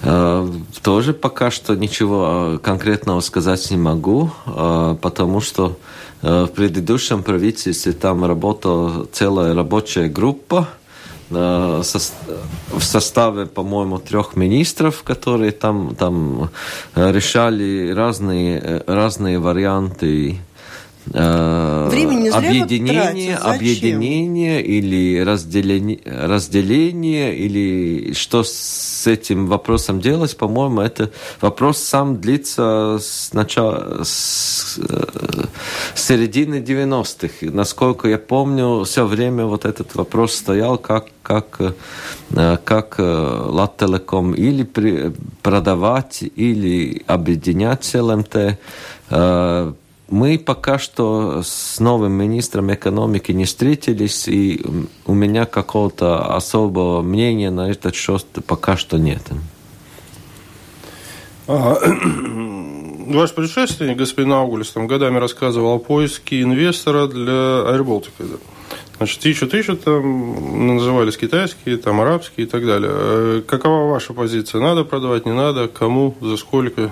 Э, 0.03 0.47
тоже 0.81 1.13
пока 1.13 1.51
что 1.51 1.75
ничего 1.75 2.59
конкретного 2.63 3.19
сказать 3.19 3.69
не 3.71 3.77
могу, 3.77 4.31
э, 4.45 4.95
потому 5.01 5.41
что 5.41 5.77
в 6.21 6.49
предыдущем 6.49 7.23
правительстве 7.23 7.93
там 7.93 8.23
работала 8.23 9.07
целая 9.11 9.55
рабочая 9.55 10.07
группа, 10.07 10.69
в 11.31 12.81
составе, 12.81 13.45
по-моему, 13.45 13.99
трех 13.99 14.35
министров, 14.35 15.03
которые 15.03 15.51
там, 15.51 15.95
там 15.95 16.49
э, 16.95 17.11
решали 17.11 17.91
разные, 17.91 18.83
разные 18.85 19.39
варианты 19.39 20.39
Времени 21.05 22.29
объединение, 22.29 23.35
объединение 23.35 24.63
или 24.63 25.19
разделение, 25.23 25.99
разделение 26.05 27.35
или 27.35 28.13
что 28.13 28.43
с 28.43 29.07
этим 29.07 29.47
вопросом 29.47 29.99
делать, 29.99 30.37
по-моему, 30.37 30.81
это 30.81 31.09
вопрос 31.41 31.79
сам 31.79 32.21
длится 32.21 32.97
с 33.01 33.33
начала, 33.33 34.03
с, 34.03 34.77
э, 34.77 35.45
с 35.95 36.03
середины 36.03 36.61
90-х. 36.61 37.47
Насколько 37.51 38.07
я 38.07 38.19
помню, 38.19 38.83
все 38.83 39.05
время 39.05 39.45
вот 39.45 39.65
этот 39.65 39.95
вопрос 39.95 40.35
стоял, 40.35 40.77
как 40.77 41.07
как, 41.23 41.61
э, 41.61 42.57
как 42.63 42.95
э, 42.97 43.03
Латтелеком 43.03 44.33
или 44.33 44.63
при, 44.63 45.13
продавать, 45.41 46.23
или 46.35 47.03
объединять 47.07 47.93
ЛМТ. 47.93 48.57
Мы 50.11 50.37
пока 50.37 50.77
что 50.77 51.41
с 51.41 51.79
новым 51.79 52.11
министром 52.11 52.73
экономики 52.73 53.31
не 53.31 53.45
встретились, 53.45 54.27
и 54.27 54.61
у 55.05 55.13
меня 55.13 55.45
какого-то 55.45 56.35
особого 56.35 57.01
мнения 57.01 57.49
на 57.49 57.71
этот 57.71 57.95
счет 57.95 58.25
пока 58.45 58.75
что 58.75 58.97
нет. 58.97 59.21
А, 61.47 61.77
ваш 63.07 63.33
предшественник, 63.33 63.95
господин 63.95 64.33
Аугулис, 64.33 64.71
там 64.71 64.85
годами 64.85 65.17
рассказывал 65.17 65.75
о 65.75 65.79
поиске 65.79 66.41
инвестора 66.41 67.07
для 67.07 67.71
Airbaltic. 67.73 68.11
Значит, 68.97 69.25
ищут, 69.25 69.53
ищут, 69.53 69.85
там 69.85 70.75
назывались 70.75 71.15
китайские, 71.15 71.77
там 71.77 72.01
арабские 72.01 72.47
и 72.47 72.49
так 72.49 72.65
далее. 72.65 72.91
Э, 72.93 73.41
какова 73.47 73.89
ваша 73.89 74.11
позиция? 74.11 74.59
Надо 74.59 74.83
продавать, 74.83 75.25
не 75.25 75.33
надо? 75.33 75.69
Кому? 75.69 76.17
За 76.19 76.35
сколько? 76.35 76.91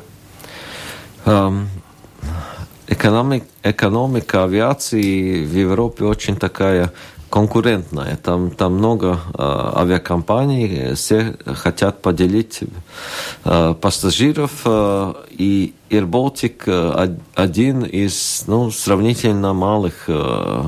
Экономик, 2.90 3.44
экономика 3.64 4.44
авиации 4.44 5.46
в 5.46 5.56
Европе 5.56 6.06
очень 6.06 6.36
такая 6.36 6.92
конкурентная. 7.30 8.18
Там, 8.18 8.52
там 8.52 8.74
много 8.74 9.20
э, 9.34 9.38
авиакомпаний, 9.38 10.96
все 10.96 11.38
хотят 11.46 12.02
поделить 12.02 12.62
э, 13.46 13.76
пассажиров. 13.80 14.52
Э, 14.66 15.14
и 15.30 15.74
Air 15.92 16.10
Baltic 16.10 16.64
э, 16.66 17.16
один 17.36 17.84
из 17.84 18.44
ну, 18.48 18.72
сравнительно 18.72 19.54
малых 19.54 20.06
э, 20.08 20.64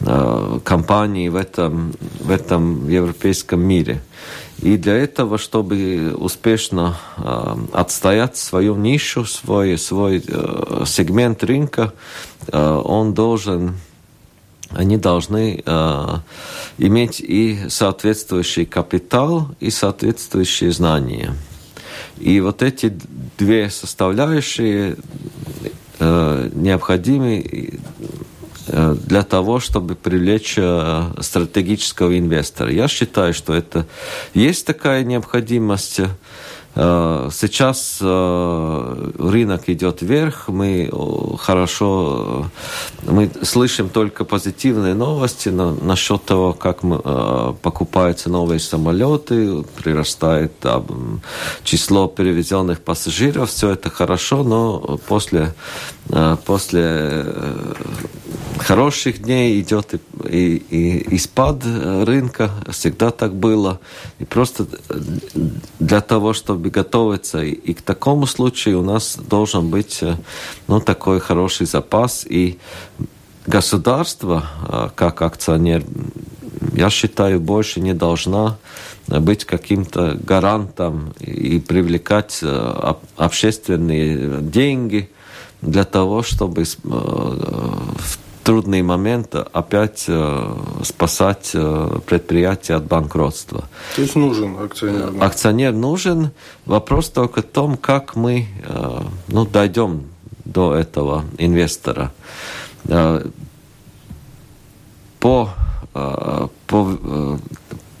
э, 0.00 0.58
компаний 0.64 1.28
в 1.28 1.36
этом, 1.36 1.94
в 2.20 2.30
этом 2.30 2.88
европейском 2.88 3.60
мире. 3.60 4.02
И 4.64 4.78
для 4.78 4.94
этого, 4.94 5.36
чтобы 5.36 6.14
успешно 6.16 6.96
э, 7.18 7.56
отстоять 7.74 8.38
свою 8.38 8.76
нишу, 8.76 9.26
свой, 9.26 9.76
свой 9.76 10.24
э, 10.26 10.84
сегмент 10.86 11.44
рынка, 11.44 11.92
э, 12.50 12.80
он 12.82 13.12
должен, 13.12 13.74
они 14.70 14.96
должны 14.96 15.62
э, 15.62 16.06
иметь 16.78 17.20
и 17.20 17.68
соответствующий 17.68 18.64
капитал, 18.64 19.48
и 19.60 19.68
соответствующие 19.68 20.72
знания. 20.72 21.34
И 22.16 22.40
вот 22.40 22.62
эти 22.62 22.90
две 23.36 23.68
составляющие 23.68 24.96
э, 25.98 26.50
необходимы 26.54 27.78
для 28.66 29.22
того, 29.22 29.60
чтобы 29.60 29.94
привлечь 29.94 30.54
э, 30.56 31.02
стратегического 31.20 32.18
инвестора. 32.18 32.72
Я 32.72 32.88
считаю, 32.88 33.34
что 33.34 33.54
это 33.54 33.86
есть 34.34 34.66
такая 34.66 35.04
необходимость. 35.04 36.00
Э, 36.76 37.28
сейчас 37.32 37.98
э, 38.00 39.10
рынок 39.18 39.68
идет 39.68 40.02
вверх, 40.02 40.48
мы 40.48 40.90
хорошо, 41.38 42.50
мы 43.02 43.30
слышим 43.42 43.88
только 43.88 44.24
позитивные 44.24 44.94
новости 44.94 45.50
насчет 45.50 46.24
того, 46.24 46.52
как 46.52 46.78
э, 46.82 47.54
покупаются 47.62 48.28
новые 48.28 48.58
самолеты, 48.58 49.62
прирастает 49.76 50.52
число 51.62 52.08
перевезенных 52.08 52.80
пассажиров, 52.80 53.50
все 53.50 53.70
это 53.70 53.88
хорошо, 53.88 54.42
но 54.42 54.98
после, 55.06 55.54
после 56.44 57.24
хороших 58.58 59.22
дней 59.22 59.60
идет 59.60 59.94
и, 59.94 59.98
и, 60.28 60.56
и, 60.70 60.98
и 61.14 61.18
спад 61.18 61.62
рынка, 61.64 62.50
всегда 62.70 63.10
так 63.10 63.34
было. 63.34 63.80
И 64.18 64.24
просто 64.24 64.66
для 65.78 66.00
того, 66.00 66.32
чтобы 66.32 66.70
готовиться. 66.70 67.42
И, 67.42 67.50
и 67.50 67.74
к 67.74 67.82
такому 67.82 68.26
случаю 68.26 68.80
у 68.80 68.84
нас 68.84 69.16
должен 69.16 69.70
быть 69.70 69.98
э, 70.02 70.16
ну, 70.66 70.80
такой 70.80 71.20
хороший 71.20 71.66
запас. 71.66 72.26
И 72.28 72.58
государство, 73.46 74.44
э, 74.68 74.88
как 74.94 75.22
акционер, 75.22 75.84
я 76.74 76.90
считаю, 76.90 77.40
больше 77.40 77.80
не 77.80 77.94
должна 77.94 78.56
быть 79.06 79.44
каким-то 79.44 80.18
гарантом 80.22 81.12
и 81.20 81.58
привлекать 81.60 82.38
э, 82.42 82.94
общественные 83.16 84.40
деньги 84.40 85.10
для 85.64 85.84
того, 85.84 86.22
чтобы 86.22 86.64
в 86.64 88.18
трудный 88.44 88.82
момент 88.82 89.34
опять 89.34 90.04
э, 90.06 90.56
спасать 90.82 91.52
э, 91.54 91.98
предприятие 92.06 92.76
от 92.76 92.84
банкротства. 92.84 93.64
То 93.96 94.02
есть 94.02 94.14
нужен 94.16 94.58
акционер? 94.62 95.10
Да? 95.12 95.26
Акционер 95.26 95.72
нужен. 95.72 96.30
Вопрос 96.66 97.08
только 97.08 97.40
в 97.40 97.46
том, 97.46 97.76
как 97.78 98.16
мы 98.16 98.46
э, 98.62 99.00
ну, 99.28 99.46
дойдем 99.46 100.04
до 100.44 100.74
этого 100.74 101.24
инвестора. 101.38 102.12
Э, 102.84 103.26
по, 105.20 105.48
э, 105.94 106.48
по 106.66 106.98
э, 107.02 107.38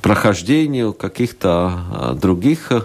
прохождению 0.02 0.92
каких-то 0.92 1.80
э, 1.90 2.14
других 2.20 2.70
Э, 2.70 2.82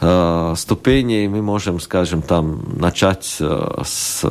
ступеней 0.00 1.28
мы 1.28 1.42
можем, 1.42 1.78
скажем, 1.78 2.22
там 2.22 2.62
начать 2.78 3.36
э, 3.40 3.82
с 3.84 4.24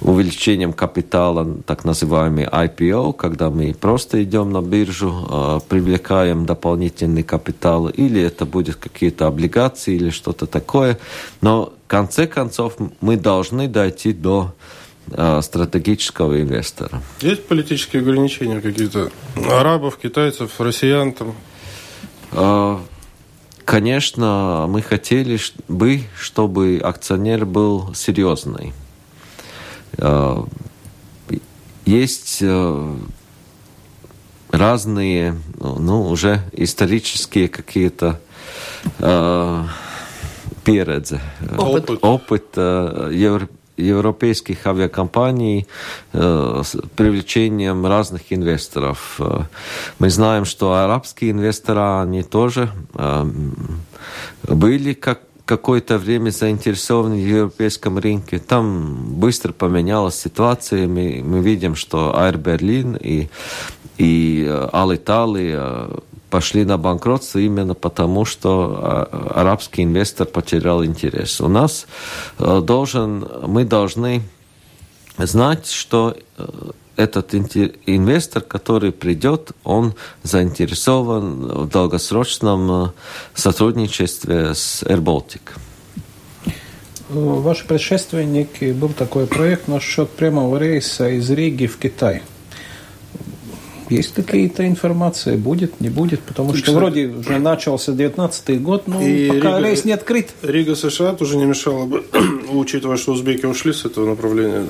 увеличением 0.00 0.72
капитала, 0.72 1.46
так 1.66 1.84
называемый 1.84 2.46
IPO, 2.46 3.12
когда 3.12 3.50
мы 3.50 3.74
просто 3.74 4.24
идем 4.24 4.50
на 4.50 4.60
биржу, 4.60 5.12
э, 5.30 5.60
привлекаем 5.68 6.46
дополнительный 6.46 7.22
капитал, 7.22 7.88
или 7.88 8.20
это 8.20 8.44
будет 8.44 8.74
какие-то 8.74 9.28
облигации 9.28 9.94
или 9.94 10.10
что-то 10.10 10.46
такое. 10.46 10.98
Но 11.40 11.72
в 11.84 11.88
конце 11.88 12.26
концов 12.26 12.74
мы 13.00 13.16
должны 13.16 13.68
дойти 13.68 14.12
до 14.12 14.52
стратегического 15.42 16.40
инвестора. 16.40 17.02
Есть 17.20 17.46
политические 17.48 18.02
ограничения 18.02 18.60
какие-то? 18.60 19.10
Арабов, 19.34 19.98
китайцев, 19.98 20.60
россиян 20.60 21.12
там? 21.12 21.34
Конечно, 23.64 24.66
мы 24.68 24.82
хотели 24.82 25.38
бы, 25.68 26.02
чтобы 26.18 26.80
акционер 26.82 27.46
был 27.46 27.94
серьезный. 27.94 28.72
Есть 31.84 32.42
разные, 34.52 35.40
ну, 35.58 36.08
уже 36.08 36.42
исторические 36.52 37.48
какие-то 37.48 38.20
э, 38.98 39.64
передзе, 40.64 41.20
опыт, 41.58 41.90
опыт 42.02 42.44
э, 42.56 43.10
евро, 43.12 43.48
европейских 43.82 44.66
авиакомпаний 44.66 45.66
э, 46.12 46.62
с 46.64 46.76
привлечением 46.96 47.86
разных 47.86 48.32
инвесторов. 48.32 49.20
Мы 49.98 50.10
знаем, 50.10 50.44
что 50.44 50.74
арабские 50.74 51.32
инвесторы, 51.32 51.80
они 52.02 52.22
тоже 52.22 52.70
э, 52.94 53.26
были 54.48 54.92
как 54.94 55.20
какое-то 55.44 55.98
время 55.98 56.30
заинтересованы 56.30 57.16
в 57.16 57.28
европейском 57.28 57.98
рынке. 57.98 58.38
Там 58.38 59.14
быстро 59.14 59.52
поменялась 59.52 60.14
ситуация. 60.14 60.86
Мы, 60.86 61.22
мы 61.24 61.40
видим, 61.40 61.74
что 61.74 62.14
Air 62.16 62.40
Berlin 62.40 62.98
и 62.98 63.28
и 63.98 64.46
э, 64.48 64.68
э, 64.72 65.98
пошли 66.32 66.64
на 66.64 66.78
банкротство 66.78 67.40
именно 67.40 67.74
потому, 67.74 68.24
что 68.24 68.48
э, 69.12 69.16
арабский 69.34 69.82
инвестор 69.82 70.26
потерял 70.26 70.82
интерес. 70.82 71.42
У 71.42 71.48
нас 71.48 71.86
должен, 72.38 73.28
мы 73.46 73.64
должны 73.64 74.22
знать, 75.18 75.66
что 75.66 76.16
этот 76.96 77.34
инвестор, 77.34 78.42
который 78.42 78.92
придет, 78.92 79.52
он 79.62 79.92
заинтересован 80.22 81.64
в 81.64 81.68
долгосрочном 81.68 82.92
сотрудничестве 83.34 84.54
с 84.54 84.82
AirBaltic. 84.84 85.42
Ваши 87.10 87.66
предшественники 87.66 88.72
был 88.72 88.88
такой 88.88 89.26
проект 89.26 89.68
насчет 89.68 90.08
прямого 90.08 90.56
рейса 90.56 91.10
из 91.10 91.28
Риги 91.30 91.66
в 91.66 91.76
Китай. 91.76 92.22
Есть 93.92 94.14
какие-то 94.14 94.66
информации? 94.66 95.36
Будет, 95.36 95.80
не 95.80 95.90
будет? 95.90 96.20
Потому 96.20 96.54
что 96.54 96.60
кстати, 96.60 96.74
вроде 96.74 97.06
уже 97.08 97.38
начался 97.38 97.92
19 97.92 98.62
год, 98.62 98.88
но 98.88 99.02
и 99.02 99.28
пока 99.28 99.58
Рига, 99.58 99.68
рейс 99.68 99.84
не 99.84 99.92
открыт. 99.92 100.30
Рига 100.42 100.74
США 100.74 101.12
тоже 101.12 101.36
не 101.36 101.44
мешало 101.44 101.84
бы, 101.84 102.04
учитывая, 102.52 102.96
что 102.96 103.12
узбеки 103.12 103.44
ушли 103.44 103.74
с 103.74 103.84
этого 103.84 104.08
направления. 104.08 104.64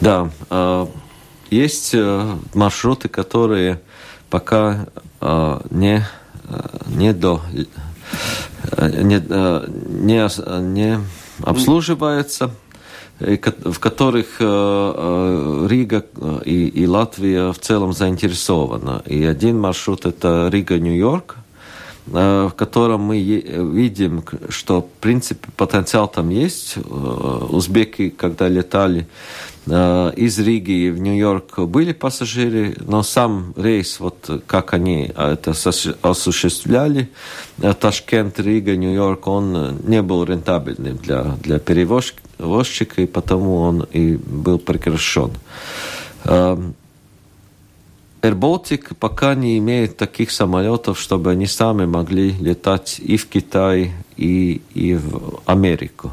Да, 0.00 0.30
а, 0.48 0.88
есть 1.50 1.90
э, 1.92 2.36
маршруты, 2.54 3.08
которые 3.08 3.82
пока 4.30 4.88
а, 5.20 5.62
не, 5.70 6.06
э, 6.48 6.60
не 6.86 7.12
до 7.12 7.42
э, 7.52 9.02
не, 9.02 9.20
не, 10.04 10.72
не 10.72 11.00
обслуживаются 11.42 12.50
в 13.18 13.78
которых 13.78 14.26
э, 14.40 14.44
э, 14.44 15.66
Рига 15.68 16.04
э, 16.16 16.40
и 16.44 16.86
Латвия 16.86 17.52
в 17.52 17.58
целом 17.58 17.92
заинтересованы. 17.92 19.00
И 19.06 19.24
один 19.24 19.58
маршрут 19.58 20.04
это 20.04 20.48
Рига-Нью-Йорк, 20.52 21.36
в 22.06 22.52
котором 22.56 23.02
мы 23.02 23.20
видим, 23.20 24.22
что, 24.48 24.82
в 24.82 24.88
принципе, 25.00 25.48
потенциал 25.56 26.08
там 26.08 26.30
есть. 26.30 26.76
Узбеки, 26.76 28.10
когда 28.10 28.48
летали 28.48 29.06
из 29.66 30.38
Риги 30.38 30.90
в 30.90 31.00
Нью-Йорк, 31.00 31.58
были 31.60 31.92
пассажиры, 31.92 32.76
но 32.80 33.02
сам 33.02 33.52
рейс, 33.56 33.98
вот 33.98 34.42
как 34.46 34.72
они 34.74 35.12
это 35.16 35.54
осуществляли, 36.02 37.10
Ташкент, 37.80 38.38
Рига, 38.38 38.76
Нью-Йорк, 38.76 39.26
он 39.26 39.78
не 39.84 40.02
был 40.02 40.22
рентабельным 40.22 40.98
для, 40.98 41.22
для 41.42 41.58
перевозчика, 41.58 43.02
и 43.02 43.06
потому 43.06 43.56
он 43.56 43.82
и 43.92 44.16
был 44.16 44.60
прекращен. 44.60 45.32
AirBaltic 48.26 48.94
пока 48.98 49.34
не 49.34 49.58
имеет 49.58 49.96
таких 49.96 50.30
самолетов, 50.30 50.98
чтобы 50.98 51.30
они 51.30 51.46
сами 51.46 51.86
могли 51.86 52.32
летать 52.32 53.00
и 53.00 53.16
в 53.16 53.26
Китай, 53.26 53.92
и, 54.16 54.60
и 54.74 54.94
в 54.94 55.40
Америку. 55.46 56.12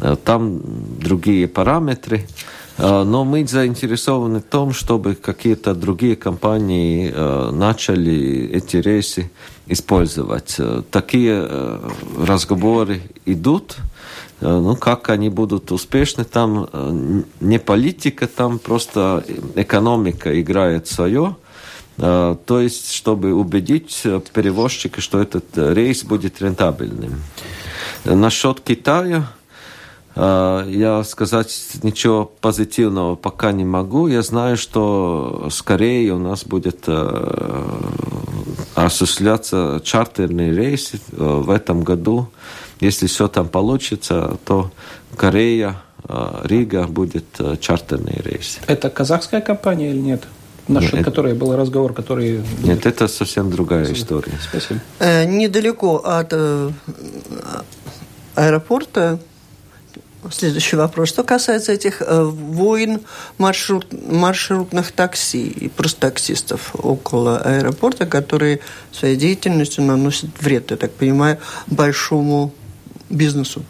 Э, 0.00 0.16
там 0.22 0.60
другие 1.00 1.48
параметры. 1.48 2.26
Э, 2.78 3.04
но 3.04 3.24
мы 3.24 3.46
заинтересованы 3.46 4.40
в 4.40 4.50
том, 4.50 4.72
чтобы 4.72 5.14
какие-то 5.14 5.74
другие 5.74 6.16
компании 6.16 7.12
э, 7.14 7.50
начали 7.52 8.50
эти 8.52 8.76
рейсы 8.76 9.30
использовать. 9.66 10.56
Такие 10.90 11.46
разговоры 12.26 13.02
идут. 13.26 13.76
Э, 14.40 14.60
ну, 14.60 14.76
как 14.76 15.10
они 15.10 15.28
будут 15.28 15.72
успешны, 15.72 16.24
там 16.24 16.68
э, 16.72 17.22
не 17.40 17.58
политика, 17.58 18.26
там 18.26 18.58
просто 18.58 19.24
экономика 19.56 20.40
играет 20.40 20.86
свое. 20.86 21.36
Э, 21.96 22.36
то 22.46 22.60
есть, 22.60 22.92
чтобы 22.92 23.34
убедить 23.34 24.02
перевозчика, 24.32 25.00
что 25.00 25.20
этот 25.20 25.44
рейс 25.56 26.04
будет 26.04 26.40
рентабельным. 26.40 27.20
Насчет 28.04 28.60
Китая, 28.60 29.30
я 30.16 31.04
сказать 31.06 31.70
ничего 31.82 32.24
позитивного 32.24 33.14
пока 33.14 33.52
не 33.52 33.64
могу. 33.64 34.08
Я 34.08 34.22
знаю, 34.22 34.56
что 34.56 35.48
скорее 35.50 36.12
у 36.12 36.18
нас 36.18 36.44
будет 36.44 36.88
осуществляться 38.74 39.80
чартерные 39.84 40.52
рейсы 40.52 41.00
в 41.12 41.50
этом 41.50 41.84
году 41.84 42.28
если 42.80 43.06
все 43.06 43.28
там 43.28 43.48
получится, 43.48 44.38
то 44.44 44.70
Корея, 45.16 45.76
э, 46.08 46.40
Рига 46.44 46.86
будет 46.86 47.24
э, 47.38 47.56
чартерный 47.60 48.20
рейс. 48.24 48.58
Это 48.66 48.90
казахская 48.90 49.40
компания 49.40 49.90
или 49.90 49.98
нет? 49.98 50.24
Насчет 50.68 50.94
нет, 50.94 51.04
которой 51.04 51.34
был 51.34 51.56
разговор, 51.56 51.94
который... 51.94 52.42
Нет, 52.62 52.84
это 52.84 53.08
совсем 53.08 53.50
другая 53.50 53.86
Спасибо. 53.86 54.04
история. 54.04 54.38
Спасибо. 54.40 54.80
Э, 54.98 55.24
недалеко 55.24 55.96
от 56.04 56.28
э, 56.32 56.70
аэропорта 58.34 59.18
Следующий 60.30 60.76
вопрос. 60.76 61.08
Что 61.10 61.22
касается 61.22 61.72
этих 61.72 62.02
э, 62.02 62.22
войн 62.22 63.00
маршрут, 63.38 63.86
маршрутных 63.92 64.90
такси 64.92 65.46
и 65.46 65.68
просто 65.68 66.00
таксистов 66.00 66.74
около 66.74 67.38
аэропорта, 67.38 68.04
которые 68.04 68.60
своей 68.92 69.16
деятельностью 69.16 69.84
наносят 69.84 70.30
вред, 70.40 70.70
я 70.72 70.76
так 70.76 70.90
понимаю, 70.92 71.38
большому 71.68 72.52
бизнесу? 73.10 73.62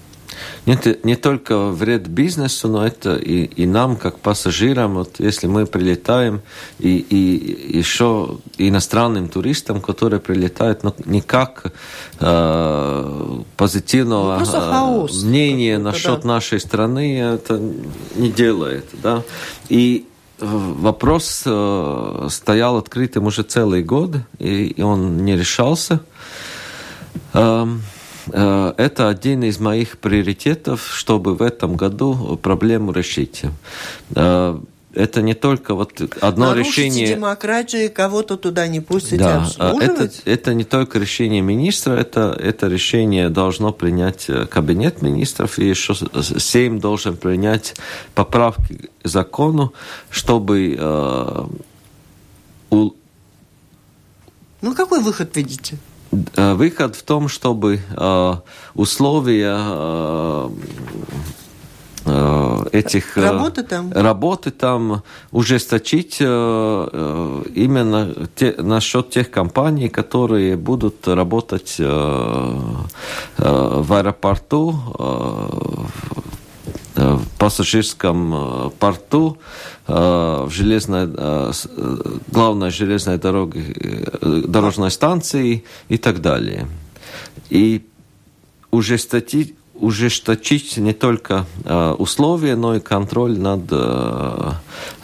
Нет, 0.67 1.05
не 1.05 1.17
только 1.17 1.71
вред 1.71 2.09
бизнесу, 2.09 2.69
но 2.69 2.87
это 2.87 3.17
и, 3.17 3.45
и 3.45 3.67
нам, 3.67 3.97
как 3.97 4.19
пассажирам, 4.19 4.95
вот 4.95 5.17
если 5.19 5.47
мы 5.47 5.67
прилетаем, 5.67 6.43
и, 6.79 6.99
и 6.99 7.79
еще 7.79 8.39
иностранным 8.59 9.29
туристам, 9.29 9.81
которые 9.81 10.21
прилетают, 10.21 10.85
но 10.85 10.95
никак 11.07 11.73
э, 12.21 13.41
позитивного 13.57 14.39
ну, 14.39 14.45
хаос, 14.45 15.23
мнения 15.23 15.79
насчет 15.79 16.23
да. 16.23 16.29
нашей 16.29 16.61
страны 16.61 17.19
это 17.19 17.61
не 18.17 18.31
делает. 18.31 18.85
Да? 19.03 19.23
И 19.69 20.07
э, 20.39 20.45
вопрос 20.47 21.43
э, 21.47 22.29
стоял 22.31 22.77
открытым 22.77 23.27
уже 23.27 23.43
целый 23.43 23.83
год, 23.83 24.17
и, 24.39 24.67
и 24.67 24.83
он 24.83 25.25
не 25.25 25.37
решался. 25.37 26.01
Эм, 27.33 27.83
Э, 27.83 27.98
это 28.33 29.09
один 29.09 29.43
из 29.43 29.59
моих 29.59 29.99
приоритетов, 29.99 30.91
чтобы 30.93 31.35
в 31.35 31.43
этом 31.43 31.77
году 31.77 32.39
проблему 32.43 32.93
решить. 32.93 33.43
Э, 34.15 34.59
это 34.95 35.23
не 35.23 35.35
только 35.35 35.75
вот 35.75 36.01
одно 36.21 36.47
Нарушите 36.47 36.87
решение... 36.87 37.15
демократию, 37.15 37.93
кого-то 37.93 38.37
туда 38.37 38.67
не 38.67 38.81
пустите 38.81 39.19
да, 39.19 39.47
это, 39.81 40.11
это 40.25 40.55
не 40.55 40.65
только 40.65 40.99
решение 40.99 41.41
министра, 41.41 41.93
это, 41.93 42.37
это 42.41 42.69
решение 42.69 43.29
должно 43.29 43.73
принять 43.73 44.29
э, 44.29 44.47
кабинет 44.47 45.03
министров, 45.03 45.59
и 45.59 45.69
еще 45.69 45.95
Сейм 45.95 46.81
должен 46.81 47.17
принять 47.17 47.75
поправки 48.15 48.91
к 49.03 49.09
закону, 49.09 49.73
чтобы... 50.11 50.77
Э, 50.79 51.45
у... 52.71 52.91
Ну, 54.61 54.75
какой 54.75 55.01
выход 55.01 55.37
видите? 55.37 55.79
Э, 56.11 56.55
выход 56.55 56.97
в 56.97 57.03
том, 57.03 57.29
чтобы 57.29 57.81
э, 57.97 58.35
условия 58.75 59.57
э, 59.59 60.49
этих 62.73 63.19
работы 63.19 63.63
там, 63.63 63.93
работы 63.93 64.51
там 64.51 65.03
ужесточить 65.31 66.21
именно 66.21 68.15
те, 68.35 68.55
насчет 68.57 69.11
тех 69.11 69.31
компаний, 69.31 69.91
которые 69.91 70.57
будут 70.57 71.07
работать 71.07 71.75
в 71.79 72.87
аэропорту 73.37 74.81
пассажирском 77.39 78.73
порту 78.79 79.39
в 79.87 80.51
железной, 80.51 81.09
главной 82.33 82.71
железной 82.71 83.19
дороге, 83.19 84.11
дорожной 84.21 84.91
станции 84.91 85.65
и 85.89 85.99
так 85.99 86.21
далее. 86.21 86.69
И 87.51 87.87
ужесточить, 88.71 89.55
ужесточить 89.75 90.77
не 90.77 90.93
только 90.93 91.47
условия, 91.99 92.57
но 92.57 92.75
и 92.77 92.81
контроль 92.81 93.39
над 93.39 93.73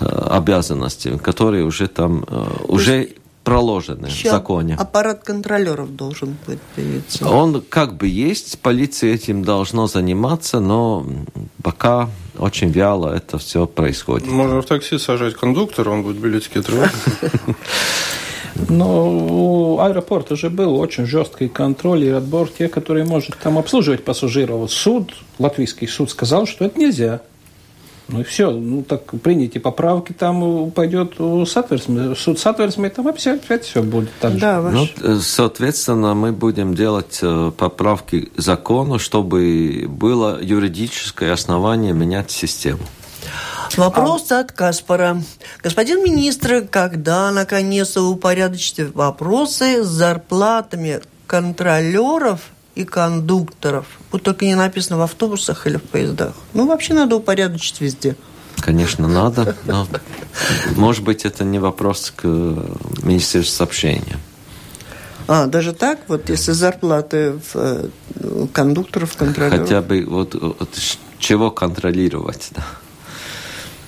обязанностями, 0.01 1.17
которые 1.19 1.65
уже 1.65 1.87
там 1.89 2.25
уже 2.69 3.11
проложены 3.45 4.07
Еще 4.07 4.29
в 4.29 4.33
законе. 4.33 4.75
Аппарат 4.75 5.23
контролеров 5.23 5.95
должен 5.95 6.37
быть 6.47 6.61
появиться. 6.75 7.29
Он 7.29 7.63
как 7.69 7.97
бы 7.97 8.09
есть, 8.09 8.59
полиция 8.61 9.15
этим 9.15 9.45
должно 9.45 9.87
заниматься, 9.87 10.61
но 10.61 11.07
пока 11.63 12.09
очень 12.39 12.71
вяло 12.71 13.15
это 13.15 13.39
все 13.39 13.67
происходит. 13.67 14.27
Можно 14.27 14.63
в 14.63 14.67
такси 14.67 14.99
сажать 14.99 15.35
кондуктора, 15.35 15.91
он 15.91 16.03
будет 16.03 16.17
билетики 16.17 16.59
отрывать. 16.59 16.93
Но 18.69 19.11
у 19.11 19.81
аэропорта 19.81 20.37
же 20.37 20.49
был 20.49 20.79
очень 20.79 21.07
жесткий 21.07 21.49
контроль 21.49 22.05
и 22.05 22.11
отбор 22.11 22.49
тех, 22.49 22.71
которые 22.71 23.05
может 23.05 23.37
там 23.37 23.59
обслуживать 23.59 24.05
пассажиров. 24.05 24.71
Суд, 24.71 25.13
латвийский 25.41 25.89
суд 25.89 26.09
сказал, 26.11 26.47
что 26.47 26.65
это 26.65 26.79
нельзя. 26.79 27.21
Ну 28.09 28.21
и 28.21 28.23
все, 28.23 28.51
ну 28.51 28.83
так 28.83 29.03
приняйте 29.23 29.61
поправки, 29.61 30.13
там 30.13 30.71
пойдет 30.73 31.15
Сатверсме, 31.49 32.15
суд 32.15 32.39
Сатверсме, 32.39 32.91
там 32.91 33.09
опять, 33.09 33.27
опять 33.27 33.65
все 33.65 33.83
будет 33.83 34.11
так 34.21 34.39
да, 34.39 34.61
же. 34.61 34.71
Ну, 34.71 34.89
э, 35.03 35.19
соответственно, 35.23 36.15
мы 36.15 36.33
будем 36.33 36.75
делать 36.75 37.21
э, 37.23 37.51
поправки 37.57 38.31
закону, 38.37 38.99
чтобы 38.99 39.87
было 39.89 40.39
юридическое 40.41 41.33
основание 41.33 41.95
менять 41.95 42.31
систему. 42.31 42.83
Вопрос 43.77 44.31
а... 44.31 44.41
от 44.41 44.53
Каспара. 44.53 45.23
Господин 45.63 46.05
министр, 46.05 46.67
когда 46.71 47.31
наконец 47.31 47.97
упорядочите 47.97 48.87
вопросы 48.87 49.83
с 49.83 49.87
зарплатами 49.87 51.01
контролеров 51.27 52.41
и 52.75 52.85
кондукторов. 52.85 53.87
Вот 54.11 54.23
только 54.23 54.45
не 54.45 54.55
написано 54.55 54.99
в 54.99 55.03
автобусах 55.03 55.67
или 55.67 55.77
в 55.77 55.83
поездах. 55.83 56.35
Ну, 56.55 56.67
вообще 56.67 56.95
надо 56.95 57.17
упорядочить 57.17 57.81
везде. 57.81 58.17
Конечно, 58.61 59.09
надо, 59.09 59.57
но, 59.67 59.87
может 60.77 61.05
быть, 61.05 61.25
это 61.25 61.45
не 61.45 61.59
вопрос 61.59 62.13
к 62.15 62.25
Министерству 63.03 63.57
сообщения. 63.57 64.19
А, 65.27 65.47
даже 65.47 65.73
так? 65.73 66.01
Вот 66.09 66.29
если 66.29 66.53
зарплаты 66.53 67.33
в 67.33 67.55
э, 67.55 67.89
кондукторов, 68.53 69.17
контролеров? 69.17 69.61
Хотя 69.61 69.83
бы 69.83 70.05
вот, 70.07 70.35
вот 70.35 70.69
чего 71.19 71.51
контролировать, 71.51 72.51
да. 72.53 72.65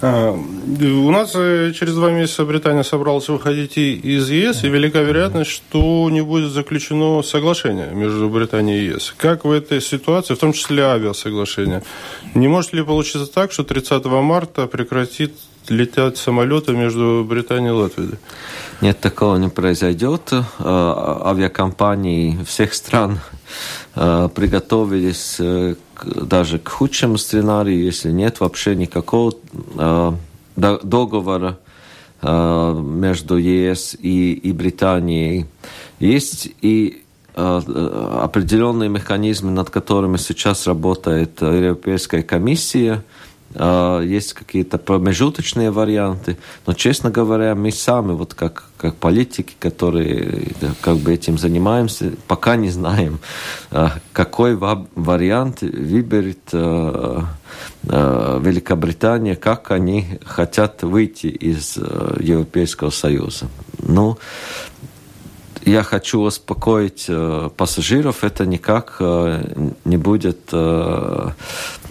А, 0.03 0.33
у 0.33 1.11
нас 1.11 1.33
э, 1.35 1.73
через 1.73 1.95
два 1.95 2.11
месяца 2.11 2.45
Британия 2.45 2.83
собралась 2.83 3.29
выходить 3.29 3.79
из 3.79 4.29
ЕС, 4.29 4.65
и 4.65 4.69
велика 4.69 5.01
вероятность, 5.01 5.51
что 5.51 6.09
не 6.11 6.21
будет 6.21 6.53
заключено 6.53 7.23
соглашение 7.23 7.91
между 7.93 8.29
Британией 8.29 8.89
и 8.89 8.95
ЕС. 8.95 9.15
Как 9.17 9.45
в 9.45 9.51
этой 9.51 9.81
ситуации, 9.81 10.35
в 10.35 10.39
том 10.39 10.53
числе 10.53 10.85
авиасоглашение, 10.85 11.83
не 12.35 12.49
может 12.49 12.75
ли 12.75 12.83
получиться 12.83 13.27
так, 13.27 13.53
что 13.53 13.65
30 13.65 14.05
марта 14.05 14.67
прекратит 14.67 15.33
летят 15.69 16.17
самолеты 16.17 16.73
между 16.73 17.25
Британией 17.29 17.71
и 17.71 17.73
Латвией? 17.73 18.19
Нет, 18.81 19.01
такого 19.01 19.37
не 19.37 19.49
произойдет. 19.49 20.33
А, 20.33 21.23
авиакомпании 21.31 22.39
всех 22.45 22.75
стран 22.75 23.21
а, 23.95 24.29
приготовились 24.29 25.37
э, 25.39 25.75
даже 26.05 26.59
к 26.59 26.69
худшему 26.69 27.19
сценарию, 27.19 27.83
если 27.83 28.11
нет 28.11 28.41
вообще 28.41 28.75
никакого 28.75 29.35
э, 29.79 30.13
договора 30.57 31.59
э, 32.23 32.81
между 32.83 33.37
ЕС 33.37 33.97
и, 33.99 34.33
и 34.33 34.53
Британией. 34.53 35.47
Есть 35.99 36.49
и 36.63 37.03
э, 37.35 38.21
определенные 38.23 38.89
механизмы, 38.89 39.51
над 39.51 39.71
которыми 39.71 40.17
сейчас 40.17 40.67
работает 40.67 41.41
Европейская 41.41 42.23
комиссия– 42.23 43.03
есть 43.59 44.35
какие-то 44.35 44.79
промежуточные 44.79 45.71
варианты, 45.71 46.37
но, 46.67 46.75
честно 46.75 47.11
говоря, 47.11 47.55
мы 47.55 47.73
сами, 47.73 48.13
вот 48.13 48.35
как, 48.35 48.65
как 48.77 48.97
политики, 48.97 49.55
которые 49.59 50.53
как 50.81 50.97
бы 50.99 51.15
этим 51.15 51.39
занимаемся, 51.39 52.13
пока 52.29 52.57
не 52.57 52.71
знаем, 52.71 53.19
а, 53.71 53.93
какой 54.13 54.57
вариант 54.57 55.63
выберет 55.63 56.51
а, 56.53 57.25
Великобритания, 57.83 59.37
как 59.37 59.71
они 59.71 60.19
хотят 60.25 60.83
выйти 60.83 61.29
из 61.29 61.77
Европейского 61.77 62.91
Союза. 62.91 63.47
Ну, 63.79 64.19
я 65.67 65.83
хочу 65.83 66.21
успокоить 66.21 67.07
э, 67.09 67.51
пассажиров, 67.57 68.25
это 68.25 68.47
никак 68.47 68.97
э, 69.01 69.43
не 69.85 69.97
будет 69.97 70.39
э, 70.53 71.31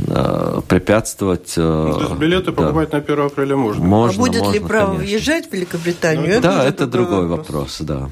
э, 0.07 0.61
препятствовать... 0.67 1.53
Э, 1.57 1.87
ну, 1.89 1.93
то 1.93 2.01
есть 2.01 2.15
билеты 2.15 2.51
да. 2.51 2.51
покупать 2.53 2.91
на 2.93 2.99
1 2.99 3.19
апреля 3.19 3.55
можно? 3.57 3.85
Можно, 3.85 4.23
А 4.23 4.25
будет 4.25 4.41
можно, 4.41 4.53
ли 4.53 4.59
право 4.59 4.93
конечно. 4.93 5.05
въезжать 5.05 5.49
в 5.49 5.53
Великобританию? 5.53 6.27
Ну, 6.27 6.31
это 6.31 6.41
да, 6.41 6.65
это 6.65 6.87
другой 6.87 7.27
вопрос. 7.27 7.47
вопрос, 7.47 7.77
да. 7.81 8.09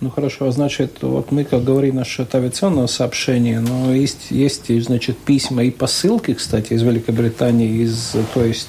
Ну 0.00 0.10
хорошо, 0.10 0.50
значит, 0.50 0.98
вот 1.00 1.32
мы, 1.32 1.44
как 1.44 1.64
говорим 1.64 1.96
насчет 1.96 2.34
авиационного 2.34 2.86
сообщения, 2.86 3.60
но 3.60 3.94
есть, 3.94 4.30
есть, 4.30 4.82
значит, 4.84 5.16
письма 5.16 5.64
и 5.64 5.70
посылки, 5.70 6.34
кстати, 6.34 6.74
из 6.74 6.82
Великобритании, 6.82 7.82
из, 7.82 8.14
то 8.34 8.44
есть 8.44 8.68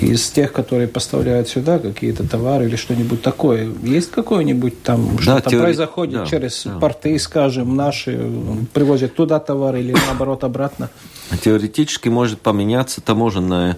из 0.00 0.30
тех, 0.30 0.52
которые 0.52 0.88
поставляют 0.88 1.48
сюда 1.48 1.78
какие-то 1.78 2.28
товары 2.28 2.66
или 2.66 2.76
что-нибудь 2.76 3.22
такое. 3.22 3.68
Есть 3.82 4.10
какое-нибудь 4.10 4.82
там, 4.82 5.16
да, 5.16 5.22
что 5.22 5.40
там 5.40 5.50
теори... 5.50 5.74
происходит 5.74 6.20
да, 6.20 6.26
через 6.26 6.62
да. 6.64 6.78
порты, 6.78 7.18
скажем, 7.18 7.76
наши, 7.76 8.18
привозят 8.72 9.14
туда 9.14 9.38
товары 9.40 9.80
или 9.80 9.94
наоборот 10.06 10.44
обратно? 10.44 10.90
Теоретически 11.42 12.08
может 12.08 12.40
поменяться 12.40 13.00
таможенная 13.00 13.76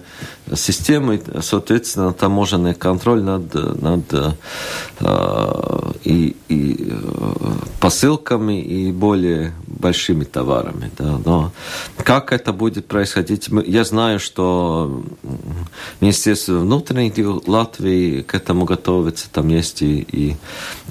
система, 0.55 1.15
и, 1.15 1.21
соответственно, 1.41 2.13
таможенный 2.13 2.73
контроль 2.73 3.21
над, 3.21 3.53
над 3.81 4.03
э, 4.13 4.31
и, 6.03 6.35
и 6.47 6.87
э, 6.89 7.51
посылками 7.79 8.61
и 8.61 8.91
более 8.91 9.53
большими 9.67 10.23
товарами. 10.23 10.91
Да. 10.97 11.19
Но 11.25 11.51
как 11.97 12.31
это 12.31 12.53
будет 12.53 12.87
происходить? 12.87 13.49
Я 13.65 13.83
знаю, 13.83 14.19
что 14.19 15.03
Министерство 15.99 16.53
внутренних 16.53 17.13
дел 17.13 17.43
Латвии 17.47 18.21
к 18.21 18.33
этому 18.33 18.65
готовится. 18.65 19.29
Там 19.31 19.49
есть 19.49 19.81
и, 19.81 20.05
и 20.11 20.35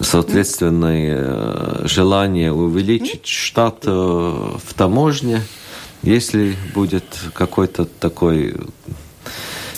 соответственное 0.00 1.16
э, 1.18 1.86
желание 1.86 2.52
увеличить 2.52 3.26
штат 3.26 3.84
э, 3.86 3.90
в 3.90 4.74
таможне. 4.74 5.42
Если 6.02 6.56
будет 6.74 7.04
какой-то 7.34 7.84
такой 7.84 8.54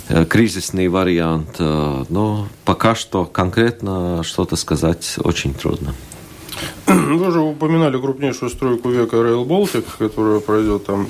э, 0.08 0.24
кризисный 0.24 0.86
вариант, 0.86 1.56
э, 1.58 2.04
но 2.08 2.46
пока 2.64 2.94
что 2.94 3.24
конкретно 3.24 4.22
что-то 4.22 4.54
сказать 4.54 5.16
очень 5.24 5.52
трудно. 5.52 5.94
Вы 6.86 7.26
уже 7.26 7.40
упоминали 7.40 8.00
крупнейшую 8.00 8.50
стройку 8.50 8.90
века 8.90 9.16
Rail 9.16 9.44
Baltic, 9.44 9.84
которая 9.98 10.38
пройдет 10.38 10.86
там 10.86 11.08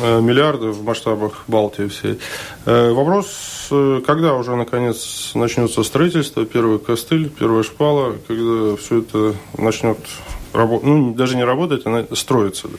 э, 0.00 0.20
миллиарды 0.20 0.68
в 0.68 0.84
масштабах 0.84 1.44
Балтии 1.48 1.88
всей. 1.88 2.20
Вопрос, 2.64 3.70
когда 4.06 4.34
уже 4.34 4.54
наконец 4.54 5.32
начнется 5.34 5.82
строительство, 5.82 6.46
первый 6.46 6.78
костыль, 6.78 7.28
первая 7.28 7.64
шпала, 7.64 8.14
когда 8.28 8.76
все 8.76 9.00
это 9.00 9.34
начнет 9.58 9.98
работать, 10.52 10.86
ну 10.86 11.14
даже 11.14 11.36
не 11.36 11.44
работать, 11.44 11.82
а 11.86 12.06
строиться. 12.14 12.68
Да, 12.68 12.78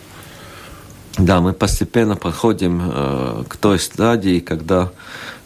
мы 1.18 1.53
постепенно 1.53 2.16
подходим 2.16 2.82
э, 2.84 3.43
к 3.47 3.55
той 3.57 3.80
стадии, 3.80 4.39
когда 4.39 4.91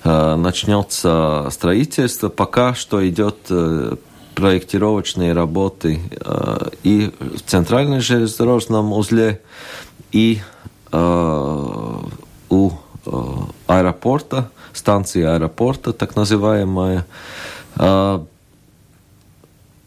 э, 0.03 0.35
начнется 0.35 1.47
строительство. 1.51 2.29
Пока 2.29 2.73
что 2.73 3.07
идет 3.07 3.37
э, 3.49 3.95
проектировочные 4.33 5.33
работы 5.33 5.99
э, 6.11 6.69
и 6.83 7.11
в 7.19 7.41
центральном 7.41 8.01
железнодорожном 8.01 8.93
узле, 8.93 9.41
и 10.11 10.41
э, 10.91 11.97
у 12.49 12.71
э, 13.05 13.11
аэропорта, 13.67 14.49
станции 14.73 15.23
аэропорта, 15.23 15.93
так 15.93 16.15
называемая. 16.15 17.05
Э, 17.75 18.21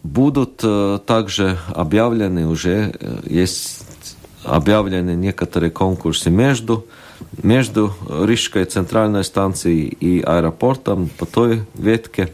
будут 0.02 0.60
э, 0.62 0.98
также 1.06 1.58
объявлены 1.74 2.46
уже, 2.46 2.92
э, 2.98 3.20
есть 3.24 3.91
объявлены 4.44 5.14
некоторые 5.14 5.70
конкурсы 5.70 6.30
между, 6.30 6.86
между 7.42 7.94
Рижской 8.08 8.64
центральной 8.64 9.24
станцией 9.24 9.88
и 9.88 10.20
аэропортом 10.20 11.08
по 11.18 11.26
той 11.26 11.64
ветке. 11.74 12.32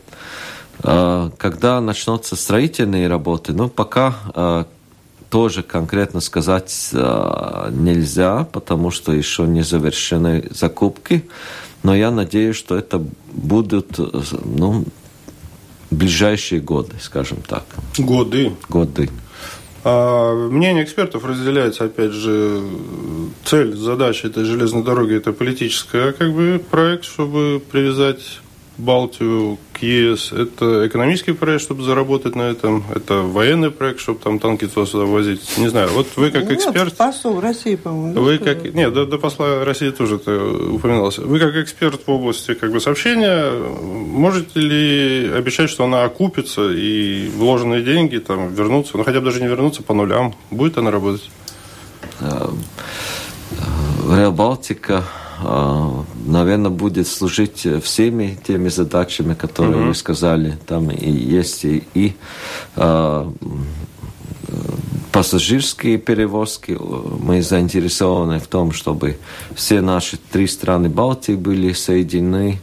А, 0.81 1.31
когда 1.39 1.81
начнутся 1.81 2.37
строительные 2.37 3.09
работы, 3.09 3.53
ну, 3.53 3.69
пока 3.69 4.17
а, 4.35 4.67
тоже 5.31 5.63
конкретно 5.63 6.21
сказать 6.21 6.91
нельзя, 6.93 8.45
потому 8.51 8.91
что 8.91 9.13
еще 9.13 9.43
не 9.43 9.61
завершены 9.61 10.49
закупки. 10.51 11.29
Но 11.83 11.95
я 11.95 12.11
надеюсь, 12.11 12.57
что 12.57 12.79
это 12.79 13.05
будут 13.31 13.99
ну, 13.99 14.87
ближайшие 15.91 16.61
годы, 16.61 16.95
скажем 17.01 17.39
так. 17.47 17.65
Годы? 17.99 18.53
Годы. 18.69 19.11
А 19.85 20.35
мнение 20.35 20.85
экспертов 20.85 21.25
разделяется, 21.25 21.85
опять 21.85 22.13
же, 22.13 22.63
цель, 23.45 23.75
задача 23.77 24.27
этой 24.27 24.45
железной 24.45 24.83
дороги– 24.83 25.15
это 25.17 25.33
политическая 25.33 26.13
как 26.13 26.33
бы 26.33 26.61
проект, 26.71 27.05
чтобы 27.05 27.63
привязать 27.71 28.41
Балтию 28.79 29.59
к 29.73 29.83
ЕС. 29.83 30.33
Это 30.33 30.87
экономический 30.87 31.33
проект, 31.33 31.63
чтобы 31.63 31.83
заработать 31.83 32.37
на 32.37 32.43
этом. 32.43 32.85
Это 32.95 33.23
военный 33.23 33.73
проект, 33.73 33.99
чтобы 33.99 34.21
там 34.21 34.39
танки 34.39 34.69
туда-сюда 34.69 35.05
возить. 35.05 35.59
Не 35.59 35.67
знаю, 35.67 35.89
вот 35.93 36.07
вы 36.15 36.31
как 36.31 36.45
ну, 36.45 36.55
эксперт... 36.55 36.97
посол 36.97 37.41
России, 37.41 37.75
по-моему. 37.75 38.21
Вы 38.21 38.39
как... 38.39 38.73
Нет, 38.73 38.95
до, 38.95 39.05
до 39.05 39.19
посла 39.19 39.65
России 39.65 39.91
тоже 39.91 40.17
это 40.17 40.73
упоминалось. 40.73 41.19
Вы 41.19 41.41
как 41.41 41.57
эксперт 41.57 42.01
в 42.07 42.11
области 42.11 42.55
как 42.55 42.71
бы 42.71 42.81
сообщения, 42.81 43.51
можете 43.51 44.61
ли 44.61 45.29
обещать, 45.35 45.71
что 45.71 45.85
она 45.85 46.05
окупится 46.05 46.71
и 46.71 47.29
вложенные 47.31 47.83
деньги 47.83 48.19
там 48.19 48.55
вернутся, 48.55 48.97
ну 48.97 49.03
хотя 49.03 49.19
бы 49.19 49.27
даже 49.27 49.41
не 49.41 49.49
вернутся 49.49 49.83
по 49.83 49.93
нулям? 49.93 50.37
Будет 50.53 50.79
она 50.79 50.93
работать? 50.93 51.29
Реал 52.21 54.33
Балтика 54.33 55.05
наверное, 56.27 56.71
будет 56.71 57.07
служить 57.09 57.67
всеми 57.83 58.39
теми 58.47 58.69
задачами, 58.69 59.35
которые 59.35 59.77
mm-hmm. 59.77 59.89
вы 59.89 59.95
сказали. 59.95 60.59
Там 60.67 60.91
и 60.91 61.11
есть 61.11 61.65
и, 61.65 61.85
и 61.95 62.17
а, 62.77 63.33
пассажирские 65.13 65.99
перевозки. 65.99 66.77
Мы 67.21 67.43
заинтересованы 67.43 68.39
в 68.39 68.47
том, 68.47 68.73
чтобы 68.73 69.19
все 69.55 69.81
наши 69.81 70.17
три 70.17 70.47
страны 70.47 70.89
Балтии 70.89 71.33
были 71.35 71.73
соединены 71.73 72.61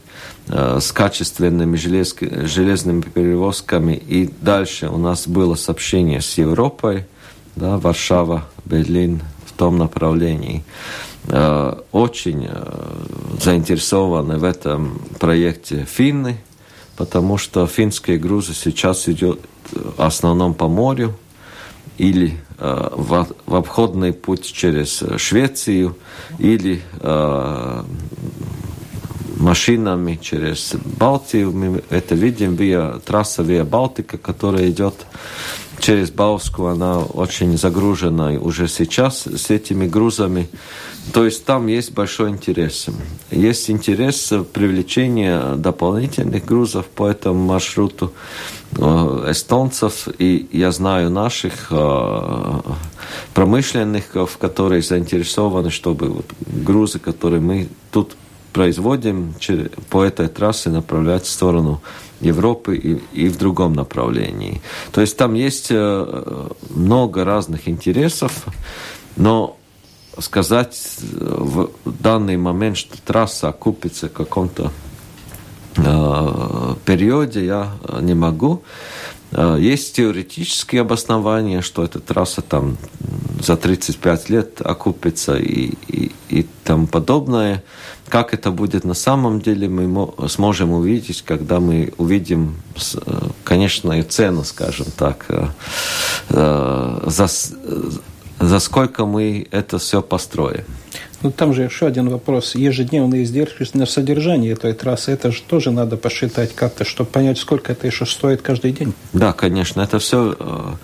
а, 0.48 0.78
с 0.80 0.92
качественными 0.92 1.76
желез, 1.76 2.14
железными 2.20 3.02
перевозками. 3.02 3.92
И 3.94 4.30
дальше 4.40 4.88
у 4.88 4.98
нас 4.98 5.26
было 5.28 5.54
сообщение 5.54 6.20
с 6.20 6.38
Европой, 6.38 7.06
да, 7.56 7.78
Варшава, 7.78 8.46
Берлин 8.64 9.22
в 9.44 9.52
том 9.52 9.78
направлении. 9.78 10.64
Э, 11.28 11.74
очень 11.90 12.46
э, 12.48 12.94
заинтересованы 13.40 14.38
в 14.38 14.44
этом 14.44 15.00
проекте 15.18 15.84
финны, 15.84 16.36
потому 16.96 17.36
что 17.36 17.66
финские 17.66 18.18
грузы 18.18 18.54
сейчас 18.54 19.08
идут 19.08 19.40
в 19.72 20.00
основном 20.00 20.54
по 20.54 20.68
морю 20.68 21.16
или 21.98 22.38
э, 22.58 22.88
в, 22.92 23.26
обходный 23.46 24.12
путь 24.12 24.52
через 24.52 25.02
Швецию 25.16 25.96
или 26.38 26.82
машинами 29.36 30.18
через 30.20 30.74
Балтию. 30.98 31.52
Мы 31.52 31.82
это 31.90 32.14
видим 32.14 32.54
via 32.54 33.00
трасса 33.00 33.42
Via 33.42 33.64
Балтика, 33.64 34.16
которая 34.16 34.70
идет 34.70 34.94
через 35.80 36.10
Бауску. 36.10 36.66
Она 36.66 37.00
очень 37.00 37.56
загружена 37.56 38.30
уже 38.32 38.68
сейчас 38.68 39.26
с 39.26 39.50
этими 39.50 39.86
грузами. 39.86 40.48
То 41.12 41.24
есть 41.24 41.44
там 41.44 41.68
есть 41.68 41.92
большой 41.92 42.30
интерес. 42.30 42.86
Есть 43.30 43.70
интерес 43.70 44.32
привлечения 44.52 45.54
дополнительных 45.54 46.44
грузов 46.44 46.86
по 46.86 47.08
этому 47.08 47.46
маршруту 47.46 48.12
э, 48.76 48.82
эстонцев 49.30 50.08
и 50.18 50.48
я 50.50 50.72
знаю 50.72 51.10
наших 51.10 51.68
э, 51.70 52.60
промышленников, 53.34 54.38
которые 54.38 54.82
заинтересованы, 54.82 55.70
чтобы 55.70 56.08
вот 56.08 56.26
грузы, 56.46 56.98
которые 56.98 57.40
мы 57.40 57.68
тут 57.92 58.16
производим, 58.56 59.34
по 59.90 60.02
этой 60.02 60.28
трассе 60.28 60.70
направлять 60.70 61.24
в 61.24 61.28
сторону 61.28 61.82
Европы 62.22 62.74
и, 62.74 62.98
и 63.12 63.28
в 63.28 63.36
другом 63.36 63.74
направлении. 63.74 64.62
То 64.92 65.02
есть 65.02 65.18
там 65.18 65.34
есть 65.34 65.66
э, 65.70 66.48
много 66.70 67.24
разных 67.26 67.68
интересов, 67.68 68.46
но 69.16 69.58
сказать 70.18 70.74
в 71.10 71.68
данный 71.84 72.38
момент, 72.38 72.78
что 72.78 72.96
трасса 73.02 73.48
окупится 73.48 74.08
в 74.08 74.12
каком-то 74.12 74.72
э, 75.76 76.74
периоде, 76.86 77.44
я 77.44 77.72
не 78.00 78.14
могу. 78.14 78.62
Э, 79.36 79.58
есть 79.60 79.94
теоретические 79.96 80.80
обоснования, 80.80 81.60
что 81.60 81.84
эта 81.84 82.00
трасса 82.00 82.40
там 82.40 82.78
за 83.40 83.56
35 83.56 84.30
лет 84.30 84.60
окупится 84.62 85.36
и, 85.36 85.74
и, 85.88 86.12
и 86.30 86.46
тому 86.64 86.86
подобное. 86.86 87.62
Как 88.08 88.32
это 88.32 88.50
будет 88.50 88.84
на 88.84 88.94
самом 88.94 89.40
деле, 89.40 89.68
мы 89.68 90.28
сможем 90.28 90.72
увидеть, 90.72 91.22
когда 91.22 91.60
мы 91.60 91.92
увидим, 91.98 92.56
э, 92.94 93.28
конечно, 93.44 93.92
и 93.92 94.02
цену, 94.02 94.42
скажем 94.44 94.86
так, 94.96 95.26
за 96.28 97.28
за 98.38 98.60
сколько 98.60 99.06
мы 99.06 99.46
это 99.50 99.78
все 99.78 100.02
построим. 100.02 100.64
Ну, 101.26 101.32
там 101.32 101.52
же 101.52 101.64
еще 101.64 101.88
один 101.88 102.08
вопрос. 102.08 102.54
Ежедневные 102.54 103.24
издержки 103.24 103.66
на 103.76 103.84
содержание 103.84 104.52
этой 104.52 104.72
трассы, 104.74 105.10
это 105.10 105.32
же 105.32 105.42
тоже 105.42 105.72
надо 105.72 105.96
посчитать 105.96 106.54
как-то, 106.54 106.84
чтобы 106.84 107.10
понять, 107.10 107.36
сколько 107.36 107.72
это 107.72 107.84
еще 107.88 108.06
стоит 108.06 108.42
каждый 108.42 108.70
день. 108.70 108.94
Да, 109.12 109.32
конечно. 109.32 109.80
Это 109.80 109.98
все 109.98 110.36
э, 110.38 110.74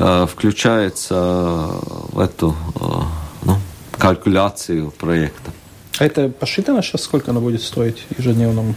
э, 0.00 0.26
включается 0.28 1.14
в 1.14 2.18
эту 2.18 2.56
э, 2.74 2.84
ну, 3.44 3.56
калькуляцию 3.96 4.90
проекта. 4.90 5.52
А 6.00 6.06
это 6.06 6.28
посчитано 6.28 6.82
сейчас, 6.82 7.02
сколько 7.02 7.30
оно 7.30 7.40
будет 7.40 7.62
стоить 7.62 8.04
ежедневному? 8.18 8.74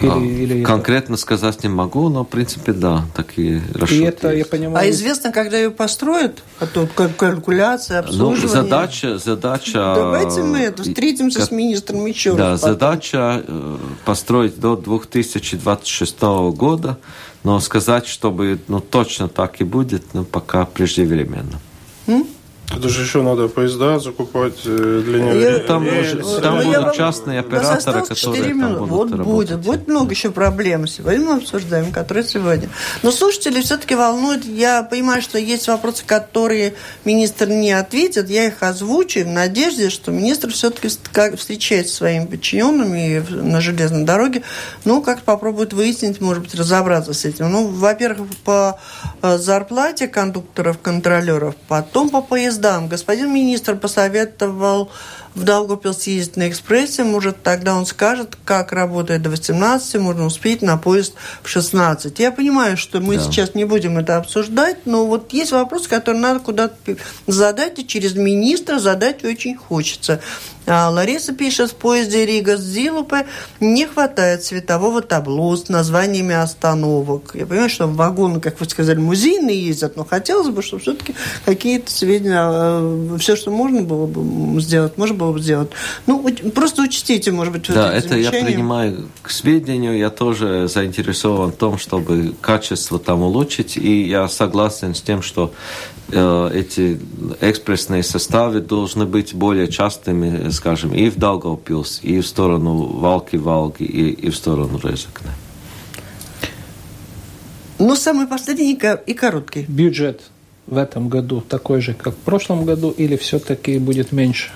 Или, 0.00 0.10
а, 0.10 0.18
или 0.18 0.64
конкретно 0.64 1.14
это... 1.14 1.22
сказать 1.22 1.62
не 1.62 1.68
могу, 1.68 2.08
но 2.08 2.24
в 2.24 2.28
принципе 2.28 2.72
да, 2.72 3.04
такие 3.14 3.62
расчеты. 3.74 3.94
И 3.94 4.04
это 4.04 4.32
я 4.32 4.44
понимаю. 4.44 4.86
А 4.86 4.90
известно, 4.90 5.32
когда 5.32 5.58
ее 5.58 5.70
построят? 5.70 6.42
А 6.58 6.66
то 6.66 6.86
калькуляция, 6.86 8.02
ну, 8.02 8.08
обслуживание. 8.08 8.42
Ну, 8.42 8.48
задача, 8.48 9.18
задача. 9.18 9.92
Давайте 9.94 10.42
мы 10.42 10.58
это 10.58 10.82
встретимся 10.82 11.40
как, 11.40 11.48
с 11.48 11.50
министром 11.50 12.06
еще 12.06 12.34
Да, 12.34 12.50
раз 12.50 12.60
задача 12.60 13.42
э, 13.46 13.76
построить 14.04 14.58
до 14.58 14.76
2026 14.76 16.20
года, 16.54 16.98
но 17.44 17.60
сказать, 17.60 18.06
чтобы 18.06 18.58
ну 18.68 18.80
точно 18.80 19.28
так 19.28 19.60
и 19.60 19.64
будет, 19.64 20.02
ну 20.14 20.24
пока 20.24 20.64
преждевременно. 20.64 21.60
М? 22.06 22.26
Это 22.72 22.88
же 22.88 23.02
еще 23.02 23.22
надо 23.22 23.48
поезда 23.48 23.98
закупать 23.98 24.60
э, 24.64 25.02
для 25.04 25.18
него. 25.18 25.32
Я, 25.32 25.58
там 25.58 25.86
уже, 25.86 26.40
там 26.40 26.58
ну, 26.58 26.64
будут 26.64 26.94
частные 26.94 27.40
операторы, 27.40 28.04
которые 28.04 28.54
там 28.54 28.76
будут 28.76 28.90
Вот 28.90 29.10
работать. 29.10 29.26
будет. 29.26 29.58
Будет 29.60 29.88
много 29.88 30.10
еще 30.12 30.30
проблем 30.30 30.86
сегодня 30.86 31.26
мы 31.26 31.36
обсуждаем, 31.38 31.92
которые 31.92 32.24
сегодня. 32.24 32.68
Но 33.02 33.10
слушатели 33.10 33.60
все-таки 33.60 33.96
волнуют. 33.96 34.44
Я 34.44 34.84
понимаю, 34.84 35.20
что 35.20 35.36
есть 35.38 35.66
вопросы, 35.66 36.04
которые 36.06 36.74
министр 37.04 37.48
не 37.48 37.72
ответит. 37.72 38.30
Я 38.30 38.46
их 38.46 38.62
озвучу 38.62 39.24
в 39.24 39.26
надежде, 39.26 39.90
что 39.90 40.12
министр 40.12 40.52
все-таки 40.52 40.88
встречается 41.36 41.94
с 41.94 41.96
своими 41.98 42.26
подчиненными 42.26 43.24
на 43.30 43.60
железной 43.60 44.04
дороге. 44.04 44.42
Ну, 44.84 45.02
как 45.02 45.22
попробует 45.22 45.72
выяснить, 45.72 46.20
может 46.20 46.44
быть, 46.44 46.54
разобраться 46.54 47.14
с 47.14 47.24
этим. 47.24 47.50
Ну, 47.50 47.66
во-первых, 47.66 48.28
по 48.44 48.78
э, 49.22 49.38
зарплате 49.38 50.06
кондукторов, 50.06 50.78
контролеров, 50.80 51.56
потом 51.66 52.10
по 52.10 52.22
поездам 52.22 52.59
поездам. 52.60 52.88
Господин 52.88 53.32
министр 53.32 53.76
посоветовал 53.76 54.90
в 55.34 55.44
Долгопилс 55.44 56.06
ездить 56.06 56.36
на 56.36 56.48
экспрессе. 56.48 57.04
Может, 57.04 57.42
тогда 57.42 57.74
он 57.76 57.86
скажет, 57.86 58.36
как 58.44 58.72
работает 58.72 59.22
до 59.22 59.30
18, 59.30 60.00
можно 60.00 60.26
успеть 60.26 60.62
на 60.62 60.76
поезд 60.76 61.14
в 61.42 61.48
16. 61.48 62.18
Я 62.18 62.32
понимаю, 62.32 62.76
что 62.76 63.00
мы 63.00 63.16
да. 63.16 63.22
сейчас 63.22 63.54
не 63.54 63.64
будем 63.64 63.98
это 63.98 64.16
обсуждать, 64.16 64.86
но 64.86 65.06
вот 65.06 65.32
есть 65.32 65.52
вопросы, 65.52 65.88
которые 65.88 66.20
надо 66.20 66.40
куда-то 66.40 66.96
задать, 67.26 67.78
и 67.78 67.86
через 67.86 68.14
министра 68.14 68.78
задать 68.78 69.24
очень 69.24 69.56
хочется. 69.56 70.20
А 70.66 70.90
Лариса 70.90 71.32
пишет, 71.32 71.70
в 71.70 71.74
поезде 71.74 72.26
Рига 72.26 72.56
с 72.56 72.60
Зилупе 72.60 73.26
не 73.60 73.86
хватает 73.86 74.44
светового 74.44 75.02
табло 75.02 75.56
с 75.56 75.68
названиями 75.68 76.34
остановок. 76.34 77.32
Я 77.34 77.46
понимаю, 77.46 77.70
что 77.70 77.86
в 77.86 77.96
вагоны, 77.96 78.40
как 78.40 78.60
вы 78.60 78.66
сказали, 78.68 78.98
музейные 78.98 79.66
ездят, 79.66 79.96
но 79.96 80.04
хотелось 80.04 80.48
бы, 80.48 80.62
чтобы 80.62 80.82
все-таки 80.82 81.14
какие-то 81.44 81.90
сведения, 81.90 82.48
э, 82.52 83.16
все, 83.18 83.36
что 83.36 83.50
можно 83.50 83.82
было 83.82 84.06
бы 84.06 84.60
сделать, 84.60 84.96
можно 84.98 85.16
было 85.16 85.32
бы 85.32 85.40
сделать. 85.40 85.70
Ну, 86.06 86.24
просто 86.54 86.82
учтите, 86.82 87.32
может 87.32 87.52
быть, 87.52 87.66
Да, 87.68 87.92
это 87.92 88.16
я 88.16 88.30
принимаю 88.30 89.08
к 89.22 89.30
сведению. 89.30 89.96
Я 89.96 90.10
тоже 90.10 90.68
заинтересован 90.68 91.52
в 91.52 91.56
том, 91.56 91.78
чтобы 91.78 92.34
качество 92.40 92.98
там 92.98 93.22
улучшить. 93.22 93.76
И 93.76 94.08
я 94.08 94.28
согласен 94.28 94.94
с 94.94 95.00
тем, 95.00 95.22
что 95.22 95.52
э, 96.12 96.50
эти 96.54 97.00
экспрессные 97.40 98.02
составы 98.02 98.60
должны 98.60 99.06
быть 99.06 99.34
более 99.34 99.68
частыми, 99.68 100.49
скажем, 100.52 100.94
и 100.94 101.08
в 101.10 101.16
Даугавпилс, 101.16 102.00
и 102.02 102.20
в 102.20 102.26
сторону 102.26 102.98
Валки-Валги, 102.98 103.82
и, 103.82 104.10
и 104.10 104.30
в 104.30 104.36
сторону 104.36 104.78
Резекне. 104.82 105.30
Ну, 107.78 107.96
самый 107.96 108.26
последний 108.26 108.78
и 109.06 109.14
короткий. 109.14 109.64
Бюджет 109.68 110.20
в 110.66 110.76
этом 110.76 111.08
году 111.08 111.40
такой 111.40 111.80
же, 111.80 111.94
как 111.94 112.14
в 112.14 112.18
прошлом 112.18 112.64
году, 112.64 112.90
или 112.90 113.16
все-таки 113.16 113.78
будет 113.78 114.12
меньше? 114.12 114.50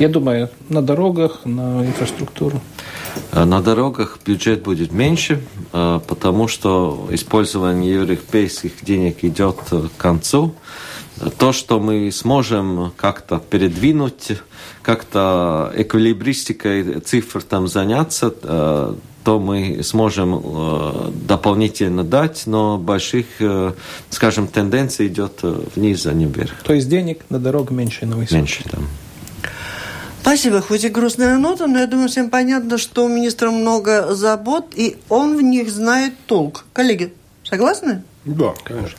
Я 0.00 0.08
думаю, 0.08 0.48
на 0.68 0.82
дорогах, 0.82 1.44
на 1.44 1.84
инфраструктуру. 1.86 2.60
Э, 3.30 3.44
на 3.44 3.60
дорогах 3.60 4.18
бюджет 4.24 4.62
будет 4.62 4.92
меньше, 4.92 5.42
э, 5.72 6.00
потому 6.06 6.48
что 6.48 7.08
использование 7.10 7.92
европейских 7.92 8.82
денег 8.82 9.22
идет 9.24 9.56
к 9.68 9.90
концу. 9.96 10.54
То, 11.38 11.52
что 11.52 11.78
мы 11.78 12.10
сможем 12.10 12.92
как-то 12.96 13.38
передвинуть, 13.38 14.38
как-то 14.82 15.72
эквилибристикой 15.76 17.00
цифр 17.00 17.42
там 17.42 17.68
заняться, 17.68 18.34
э, 18.42 18.94
то 19.24 19.38
мы 19.38 19.82
сможем 19.84 21.12
дополнительно 21.28 22.02
дать, 22.02 22.42
но 22.46 22.76
больших, 22.76 23.26
скажем, 24.10 24.48
тенденций 24.48 25.06
идет 25.06 25.42
вниз, 25.76 26.06
а 26.06 26.12
не 26.12 26.26
вверх. 26.26 26.60
То 26.64 26.72
есть 26.72 26.88
денег 26.88 27.20
на 27.28 27.38
дорогу 27.38 27.72
меньше 27.72 28.04
на 28.04 28.16
высоту? 28.16 28.34
Меньше, 28.34 28.64
да. 28.72 28.78
Спасибо. 30.22 30.60
Хоть 30.60 30.84
и 30.84 30.88
грустная 30.88 31.36
нота, 31.36 31.66
но 31.66 31.80
я 31.80 31.86
думаю, 31.86 32.08
всем 32.08 32.30
понятно, 32.30 32.78
что 32.78 33.04
у 33.04 33.08
министра 33.08 33.50
много 33.50 34.14
забот, 34.14 34.72
и 34.74 34.96
он 35.08 35.36
в 35.36 35.42
них 35.42 35.70
знает 35.70 36.14
толк. 36.26 36.64
Коллеги, 36.72 37.12
согласны? 37.44 38.02
Да, 38.24 38.54
конечно. 38.64 38.98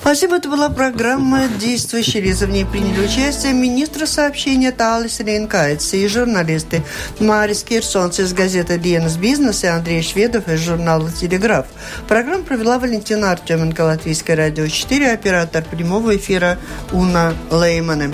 Спасибо. 0.00 0.36
Это 0.36 0.48
была 0.48 0.68
программа 0.70 1.48
«Действующие 1.58 2.22
лица». 2.22 2.46
В 2.46 2.50
ней 2.50 2.64
приняли 2.64 3.04
участие 3.04 3.52
министр 3.52 4.06
сообщения 4.06 4.72
Талис 4.72 5.20
Рейнкайтс 5.20 5.94
и 5.94 6.08
журналисты 6.08 6.82
Марис 7.18 7.62
Кирсонс 7.62 8.18
из 8.20 8.32
газеты 8.32 8.78
«Диэнс 8.78 9.16
Бизнес» 9.16 9.64
и 9.64 9.66
Андрей 9.66 10.02
Шведов 10.02 10.48
из 10.48 10.60
журнала 10.60 11.10
«Телеграф». 11.10 11.66
Программу 12.08 12.44
провела 12.44 12.78
Валентина 12.78 13.32
Артеменко, 13.32 13.82
Латвийское 13.82 14.36
радио 14.36 14.66
4, 14.66 15.12
оператор 15.12 15.64
прямого 15.64 16.16
эфира 16.16 16.58
Уна 16.92 17.34
Леймана. 17.50 18.12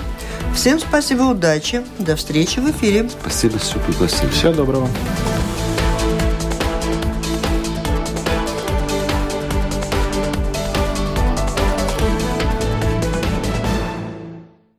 Всем 0.55 0.80
спасибо, 0.80 1.22
удачи. 1.22 1.84
До 1.99 2.16
встречи 2.16 2.59
в 2.59 2.70
эфире. 2.70 3.09
Спасибо, 3.20 3.59
что 3.59 3.78
пригласили. 3.78 4.30
Всего 4.30 4.53
доброго. 4.53 4.89